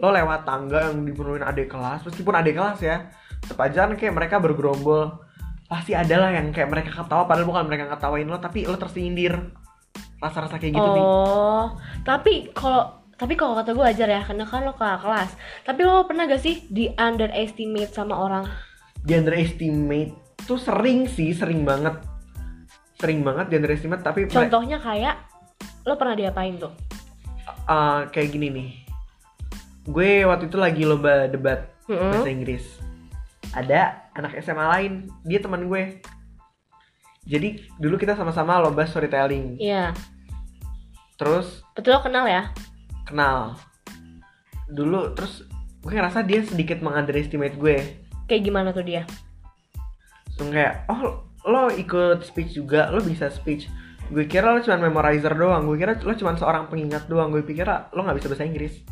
Lo 0.00 0.08
lewat 0.10 0.48
tangga 0.48 0.90
yang 0.90 1.04
dipenuhin 1.04 1.44
adik 1.44 1.68
kelas, 1.68 2.02
meskipun 2.08 2.34
adik 2.40 2.56
kelas 2.56 2.80
ya, 2.80 2.96
sepanjang 3.44 3.94
kayak 4.00 4.16
mereka 4.16 4.40
bergerombol, 4.40 5.20
pasti 5.68 5.92
ada 5.92 6.16
lah 6.16 6.32
yang 6.32 6.50
kayak 6.50 6.72
mereka 6.72 6.90
ketawa, 6.96 7.28
padahal 7.28 7.46
bukan 7.46 7.68
mereka 7.68 7.92
ketawain 7.92 8.26
lo, 8.26 8.40
tapi 8.40 8.64
lo 8.64 8.80
tersindir. 8.80 9.36
Rasa-rasa 10.20 10.60
kayak 10.60 10.76
gitu 10.76 10.88
nih. 10.96 11.04
oh, 11.04 11.66
tapi 12.04 12.52
kalau 12.52 13.00
tapi 13.16 13.36
kalau 13.36 13.52
kata 13.52 13.76
gue 13.76 13.84
ajar 13.84 14.08
ya, 14.08 14.20
karena 14.24 14.48
kan 14.48 14.64
lo 14.64 14.72
ke 14.72 14.84
kelas. 14.84 15.36
Tapi 15.64 15.80
lo 15.84 16.08
pernah 16.08 16.24
gak 16.24 16.40
sih 16.40 16.64
di 16.72 16.88
underestimate 16.96 17.92
sama 17.92 18.16
orang? 18.16 18.48
di 19.00 19.12
underestimate 19.16 20.12
tuh 20.44 20.60
sering 20.60 21.08
sih 21.08 21.32
sering 21.32 21.64
banget 21.64 21.96
sering 23.00 23.24
banget 23.24 23.48
di 23.48 23.54
underestimate 23.56 24.04
tapi 24.04 24.28
Contohnya 24.28 24.76
kayak 24.76 25.16
lo 25.88 25.96
pernah 25.96 26.16
diapain 26.16 26.60
tuh? 26.60 26.72
uh, 27.64 28.04
kayak 28.12 28.28
gini 28.36 28.48
nih 28.52 28.68
gue 29.90 30.24
waktu 30.24 30.46
itu 30.46 30.56
lagi 30.56 30.82
lomba 30.82 31.26
debat 31.26 31.68
Mm-mm. 31.86 32.14
bahasa 32.14 32.30
Inggris 32.30 32.64
ada 33.50 34.06
anak 34.14 34.38
SMA 34.38 34.66
lain 34.68 34.92
dia 35.22 35.38
teman 35.38 35.66
gue 35.66 35.98
jadi 37.22 37.48
dulu 37.76 37.94
kita 37.94 38.14
sama-sama 38.14 38.58
lomba 38.58 38.86
storytelling 38.86 39.58
Iya. 39.58 39.92
terus 41.14 41.60
Betul 41.74 41.98
kenal 42.00 42.24
ya? 42.24 42.42
kenal 43.04 43.58
dulu 44.70 45.12
terus 45.12 45.42
gue 45.82 45.90
ngerasa 45.90 46.22
dia 46.22 46.40
sedikit 46.40 46.78
mengunderestimate 46.78 47.56
gue 47.56 47.76
Kayak 48.30 48.46
gimana 48.46 48.70
tuh 48.70 48.86
dia? 48.86 49.02
Langsung 50.30 50.54
kayak 50.54 50.86
oh 50.86 51.26
lo 51.42 51.66
ikut 51.68 52.22
speech 52.22 52.54
juga 52.54 52.86
lo 52.88 53.02
bisa 53.02 53.26
speech 53.26 53.66
gue 54.06 54.26
kira 54.26 54.50
lo 54.50 54.62
cuma 54.62 54.78
memorizer 54.78 55.34
doang 55.34 55.66
gue 55.66 55.74
kira 55.74 55.98
lo 55.98 56.14
cuma 56.14 56.34
seorang 56.34 56.66
pengingat 56.66 57.06
doang 57.06 57.30
gue 57.30 57.42
pikir 57.42 57.66
lo 57.66 58.00
nggak 58.00 58.18
bisa 58.18 58.28
bahasa 58.30 58.46
Inggris 58.46 58.82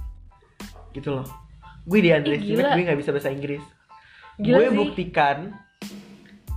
gitu 0.90 1.14
loh 1.14 1.27
gue 1.85 1.98
di 1.98 2.11
underestimate 2.11 2.72
gue 2.72 2.85
nggak 2.85 3.01
bisa 3.01 3.11
bahasa 3.11 3.29
Inggris 3.29 3.62
Gila 4.37 4.55
gue 4.55 4.66
sih. 4.66 4.77
buktikan 4.77 5.37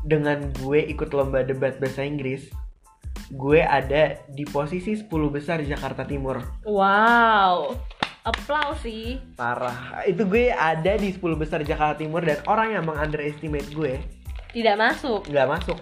dengan 0.02 0.50
gue 0.56 0.82
ikut 0.88 1.10
lomba 1.10 1.42
debat 1.42 1.78
bahasa 1.78 2.02
Inggris 2.02 2.50
gue 3.30 3.60
ada 3.60 4.20
di 4.28 4.44
posisi 4.44 4.94
10 4.94 5.08
besar 5.28 5.62
Jakarta 5.62 6.04
Timur 6.04 6.42
Wow. 6.62 7.80
Applause 8.22 8.82
sih. 8.84 9.18
parah 9.34 10.04
itu 10.04 10.22
gue 10.22 10.50
ada 10.50 10.94
di 10.94 11.10
10 11.10 11.22
besar 11.36 11.62
Jakarta 11.62 11.98
Timur 11.98 12.22
dan 12.22 12.38
orang 12.46 12.76
yang 12.76 12.84
mengunderestimate 12.84 13.72
gue 13.72 13.98
Tidak 14.52 14.76
masuk. 14.76 15.26
nggak 15.26 15.48
masuk 15.50 15.78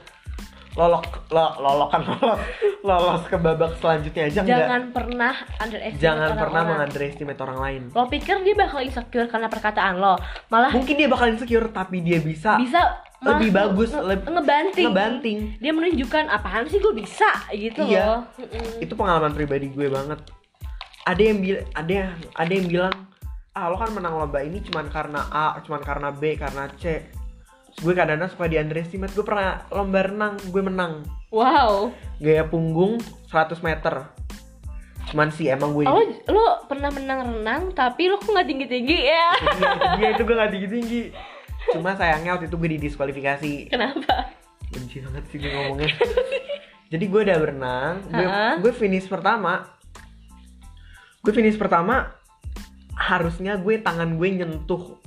lolok 0.71 1.05
lo, 1.27 1.45
lolokan 1.57 2.01
lolos 2.09 2.39
lolos 2.79 3.23
ke 3.25 3.35
babak 3.35 3.73
selanjutnya 3.75 4.23
aja 4.25 4.39
enggak 4.39 4.59
Jangan 4.59 4.83
pernah 4.89 5.33
underestimate 5.57 5.99
jangan 5.99 6.29
pernah 6.29 6.39
orang-orang. 6.39 6.67
mengunderestimate 6.79 7.39
orang 7.39 7.59
lain 7.59 7.81
Lo 7.89 8.03
pikir 8.05 8.35
dia 8.39 8.55
bakal 8.55 8.79
insecure 8.79 9.25
karena 9.25 9.47
perkataan 9.47 9.93
lo? 9.95 10.13
Malah 10.47 10.71
mungkin 10.71 10.95
dia 10.95 11.07
bakal 11.07 11.27
insecure 11.29 11.67
tapi 11.69 11.99
dia 11.99 12.19
bisa, 12.19 12.55
bisa 12.55 12.79
lebih 13.19 13.51
bagus, 13.51 13.89
nge- 13.89 14.05
leb- 14.05 14.25
ngebanting. 14.25 14.85
ngebanting 14.85 15.39
Dia 15.57 15.71
menunjukkan 15.71 16.23
apaan 16.29 16.65
sih 16.65 16.77
gue 16.77 16.93
bisa 16.93 17.27
gitu 17.51 17.83
Iya. 17.83 18.05
loh. 18.05 18.21
Itu 18.77 18.93
pengalaman 18.93 19.33
pribadi 19.33 19.67
gue 19.67 19.87
banget 19.87 20.21
ada 21.01 21.19
yang 21.19 21.37
bilang 21.39 21.65
ada 21.73 21.91
yang 21.91 22.09
ada 22.31 22.51
yang 22.51 22.67
bilang 22.67 22.93
ah 23.51 23.65
lo 23.65 23.75
kan 23.75 23.89
menang 23.89 24.13
lomba 24.15 24.39
ini 24.39 24.61
cuman 24.61 24.87
karena 24.87 25.25
A 25.27 25.57
cuman 25.59 25.81
karena 25.81 26.09
B 26.11 26.37
karena 26.37 26.69
C 26.71 27.01
gue 27.79 27.93
kadang-kadang 27.95 28.31
suka 28.31 28.51
di 28.51 28.59
underestimate 28.59 29.15
gue 29.15 29.23
pernah 29.23 29.63
lomba 29.71 30.03
renang 30.03 30.35
gue 30.51 30.61
menang. 30.63 31.07
Wow. 31.31 31.93
gaya 32.19 32.43
punggung 32.43 32.99
100 33.31 33.55
meter. 33.63 34.11
Cuman 35.09 35.31
sih 35.33 35.49
emang 35.49 35.73
gue 35.73 35.87
Lo 35.87 36.03
lo 36.29 36.45
pernah 36.67 36.91
menang 36.91 37.19
renang 37.25 37.71
tapi 37.71 38.11
lo 38.11 38.19
kok 38.19 38.29
nggak 38.29 38.47
tinggi 38.47 38.65
tinggi 38.67 38.97
ya? 39.07 39.27
Iya, 39.95 40.07
itu 40.17 40.21
gue 40.27 40.35
gak 40.35 40.51
tinggi 40.51 40.69
tinggi 40.69 41.01
cuma 41.75 41.93
sayangnya 41.93 42.33
waktu 42.33 42.47
itu 42.47 42.55
gue 42.55 42.69
didiskualifikasi 42.79 43.53
Kenapa? 43.67 44.31
benci 44.71 45.03
banget 45.03 45.23
sih 45.33 45.37
gue 45.41 45.49
ngomongnya. 45.49 45.91
Jadi 46.93 47.05
gue 47.05 47.21
udah 47.25 47.37
berenang 47.39 47.95
gue 48.11 48.27
gue 48.59 48.73
finish 48.75 49.07
pertama. 49.07 49.65
Gue 51.23 51.31
finish 51.31 51.55
pertama 51.55 52.15
harusnya 52.99 53.55
gue 53.55 53.79
tangan 53.79 54.19
gue 54.19 54.27
nyentuh 54.29 54.99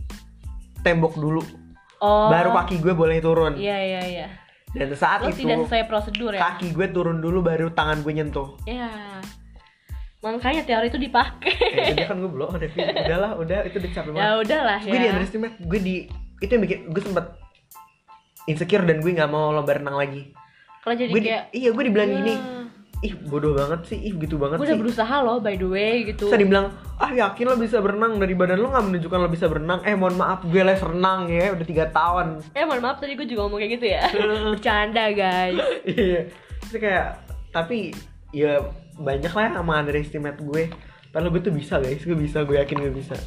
tembok 0.83 1.15
dulu 1.15 1.62
Oh. 2.03 2.27
baru 2.27 2.51
kaki 2.53 2.77
gue 2.79 2.93
boleh 2.93 3.19
turun 3.19 3.55
Iya 3.55 3.79
iya 3.79 4.01
iya. 4.05 4.27
dan 4.73 4.91
saat 4.93 5.21
Lo 5.21 5.31
itu 5.31 5.47
tidak 5.47 5.63
sesuai 5.63 5.85
prosedur 5.87 6.33
ya? 6.33 6.43
kaki 6.43 6.73
gue 6.73 6.91
turun 6.91 7.19
dulu 7.19 7.39
baru 7.41 7.71
tangan 7.71 8.01
gue 8.01 8.13
nyentuh 8.13 8.59
Ya. 8.65 8.91
Makanya 10.21 10.63
teori 10.63 10.87
itu 10.87 10.99
dipakai. 11.01 11.51
ya, 11.73 11.95
udah 11.95 12.07
kan 12.07 12.17
gue 12.17 12.31
belum 12.33 12.49
udah 12.53 12.69
udahlah 13.01 13.31
udah 13.37 13.59
itu 13.65 13.77
udah 13.77 13.91
capek 13.93 14.07
ya 14.09 14.15
banget 14.15 14.39
udahlah 14.41 14.79
gue 14.81 14.91
di 14.93 14.99
ya. 15.01 15.11
underestimate 15.13 15.55
gue 15.59 15.79
di 15.81 15.95
itu 16.39 16.51
yang 16.51 16.63
bikin 16.63 16.79
gue 16.89 17.03
sempet 17.03 17.27
insecure 18.45 18.83
dan 18.83 18.99
gue 18.99 19.11
nggak 19.13 19.27
mau 19.29 19.51
lomba 19.51 19.73
renang 19.73 19.95
lagi 19.95 20.31
Kalau 20.79 20.95
jadi 20.95 21.11
gue 21.11 21.21
di- 21.21 21.29
kayak 21.29 21.45
iya 21.53 21.69
gue 21.69 21.85
dibilang 21.85 22.07
"Ya, 22.09 22.17
gini 22.17 22.35
ih 23.03 23.15
bodoh 23.27 23.53
banget 23.53 23.83
sih. 23.91 23.99
Ih 23.99 24.15
gitu 24.15 24.39
banget 24.39 24.63
gue 24.63 24.67
sih. 24.67 24.73
udah 24.73 24.81
berusaha 24.81 25.17
loh 25.27 25.39
by 25.43 25.59
the 25.59 25.67
way 25.67 26.07
gitu. 26.07 26.31
Terus 26.31 26.39
dibilang 26.39 26.71
ah 27.03 27.11
yakin 27.11 27.45
lo 27.51 27.59
bisa 27.59 27.83
berenang? 27.83 28.23
Dari 28.23 28.35
badan 28.39 28.63
lo 28.63 28.71
nggak 28.71 28.85
menunjukkan 28.87 29.19
lo 29.19 29.29
bisa 29.29 29.47
berenang. 29.51 29.83
Eh 29.83 29.99
mohon 29.99 30.15
maaf 30.15 30.47
gue 30.47 30.63
les 30.63 30.79
renang 30.79 31.27
ya 31.27 31.51
udah 31.51 31.67
tiga 31.67 31.85
tahun. 31.91 32.41
Eh 32.55 32.63
mohon 32.63 32.81
maaf 32.81 33.03
tadi 33.03 33.19
gue 33.19 33.27
juga 33.27 33.51
ngomong 33.51 33.59
kayak 33.59 33.73
gitu 33.77 33.87
ya. 33.91 34.03
Bercanda 34.55 35.05
guys. 35.11 35.59
iya. 35.85 36.21
Kayak 36.71 37.21
tapi 37.51 37.93
ya 38.31 38.63
banyak 38.97 39.33
lah 39.35 39.43
yang 39.51 39.67
underestimate 39.67 40.39
gue. 40.39 40.71
Padahal 41.11 41.35
gue 41.35 41.43
tuh 41.43 41.53
bisa 41.53 41.83
guys. 41.83 42.07
Gue 42.07 42.15
bisa 42.15 42.47
gue 42.47 42.55
yakin 42.55 42.87
gue 42.87 42.95
bisa 42.95 43.19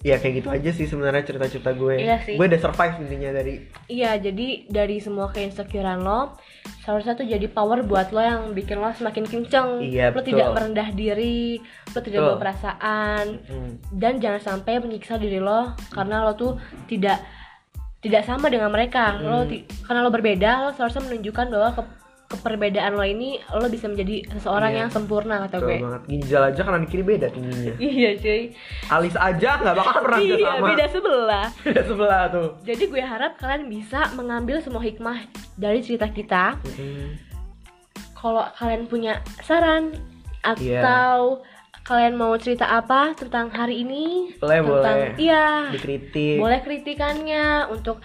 ya 0.00 0.16
kayak 0.16 0.34
gitu 0.34 0.48
aja 0.48 0.70
sih 0.70 0.84
sebenarnya 0.84 1.20
cerita-cerita 1.22 1.70
gue 1.72 2.00
Iya 2.00 2.16
sih. 2.20 2.34
gue 2.34 2.46
udah 2.46 2.56
survive 2.58 2.96
intinya 2.98 3.30
dari 3.34 3.68
Iya 3.86 4.16
jadi 4.16 4.46
dari 4.66 4.96
semua 4.96 5.28
keinsecurean 5.28 6.00
lo 6.00 6.40
seharusnya 6.80 7.12
tuh 7.14 7.24
jadi 7.24 7.44
power 7.46 7.82
buat 7.82 8.08
lo 8.08 8.18
yang 8.18 8.42
bikin 8.50 8.76
lo 8.76 8.88
semakin 8.90 9.22
kenceng. 9.22 9.84
Iya, 9.84 10.08
lo 10.08 10.16
betul. 10.16 10.32
tidak 10.32 10.46
merendah 10.50 10.88
diri, 10.90 11.60
lo 11.86 11.98
tidak 11.98 12.16
Betul. 12.16 12.26
bawa 12.26 12.38
perasaan 12.38 13.24
hmm, 13.42 13.70
dan 13.92 14.16
jangan 14.16 14.40
sampai 14.40 14.78
menyiksa 14.78 15.14
diri 15.14 15.36
lo 15.36 15.60
karena 15.88 16.22
lo 16.22 16.32
tuh 16.32 16.56
tidak 16.86 17.20
tidak 18.00 18.24
sama 18.24 18.48
dengan 18.48 18.68
mereka. 18.68 19.20
Lo 19.20 19.44
Hmm. 19.44 19.52
ti- 19.52 19.68
karena 19.82 20.00
lo 20.00 20.08
berbeda, 20.08 20.50
lo 20.62 20.70
seharusnya 20.72 21.04
menunjukkan 21.04 21.46
bahwa 21.46 21.68
ke, 21.70 21.82
keperbedaan 22.30 22.94
lo 22.94 23.02
ini 23.02 23.36
lo 23.50 23.66
bisa 23.66 23.84
menjadi 23.84 24.22
seseorang 24.30 24.70
Iya. 24.70 24.78
yang 24.78 24.88
sempurna 24.88 25.42
kata 25.42 25.56
betul 25.56 25.66
gue. 25.66 25.78
banget 25.82 26.02
ginjal 26.06 26.42
aja 26.44 26.60
kanan 26.62 26.84
kiri 26.84 27.02
beda 27.02 27.26
tingginya 27.28 27.74
Iya 27.90 28.10
cuy. 28.16 28.42
alis 28.88 29.14
aja 29.14 29.50
nggak 29.58 29.74
bakal 29.76 30.00
pernah 30.00 30.18
Iya 30.20 30.36
sama 30.40 30.66
beda 30.68 30.86
sebelah. 30.88 31.46
beda 31.66 31.82
sebelah 31.82 32.22
tuh 32.28 32.48
Jadi 32.62 32.82
gue 32.86 33.02
harap 33.02 33.32
kalian 33.36 33.66
bisa 33.66 34.00
mengambil 34.14 34.56
semua 34.58 34.80
hikmah 34.80 35.26
dari 35.54 35.80
cerita 35.80 36.06
kita. 36.08 36.54
Hmm. 36.56 37.18
Kalau 38.12 38.46
kalian 38.54 38.86
punya 38.86 39.12
saran 39.40 39.90
Iya. 40.40 40.80
atau 40.80 41.42
kalian 41.82 42.14
mau 42.14 42.32
cerita 42.34 42.64
apa 42.64 43.12
tentang 43.12 43.50
hari 43.50 43.82
ini? 43.82 44.30
Boleh, 44.36 44.62
tentang 44.62 44.98
boleh. 45.02 45.18
iya. 45.18 45.68
dikritik 45.68 46.38
Boleh 46.38 46.60
kritikannya 46.60 47.66
untuk 47.66 47.98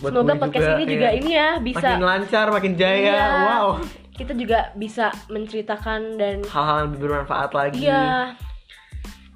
Buat 0.00 0.10
semoga 0.14 0.34
podcast 0.38 0.64
juga, 0.64 0.76
ini 0.76 0.84
juga 0.88 1.08
iya. 1.08 1.18
ini 1.18 1.30
ya 1.32 1.48
bisa 1.58 1.86
makin 1.90 2.02
lancar 2.02 2.46
makin 2.48 2.72
jaya 2.74 3.12
Iya. 3.12 3.26
wow 3.42 3.66
kita 4.12 4.32
juga 4.32 4.58
bisa 4.74 5.08
menceritakan 5.26 6.00
dan 6.16 6.36
hal-hal 6.44 6.76
yang 6.78 6.86
lebih 6.92 7.00
bermanfaat 7.02 7.50
lagi 7.52 7.78
iya 7.82 8.36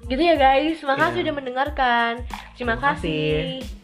gitu 0.07 0.21
ya 0.21 0.35
guys 0.35 0.79
makasih 0.81 1.19
Iya. 1.19 1.25
udah 1.27 1.35
mendengarkan 1.35 2.11
terima 2.55 2.73
Terima 2.73 2.75
kasih. 2.79 3.59
kasih 3.59 3.76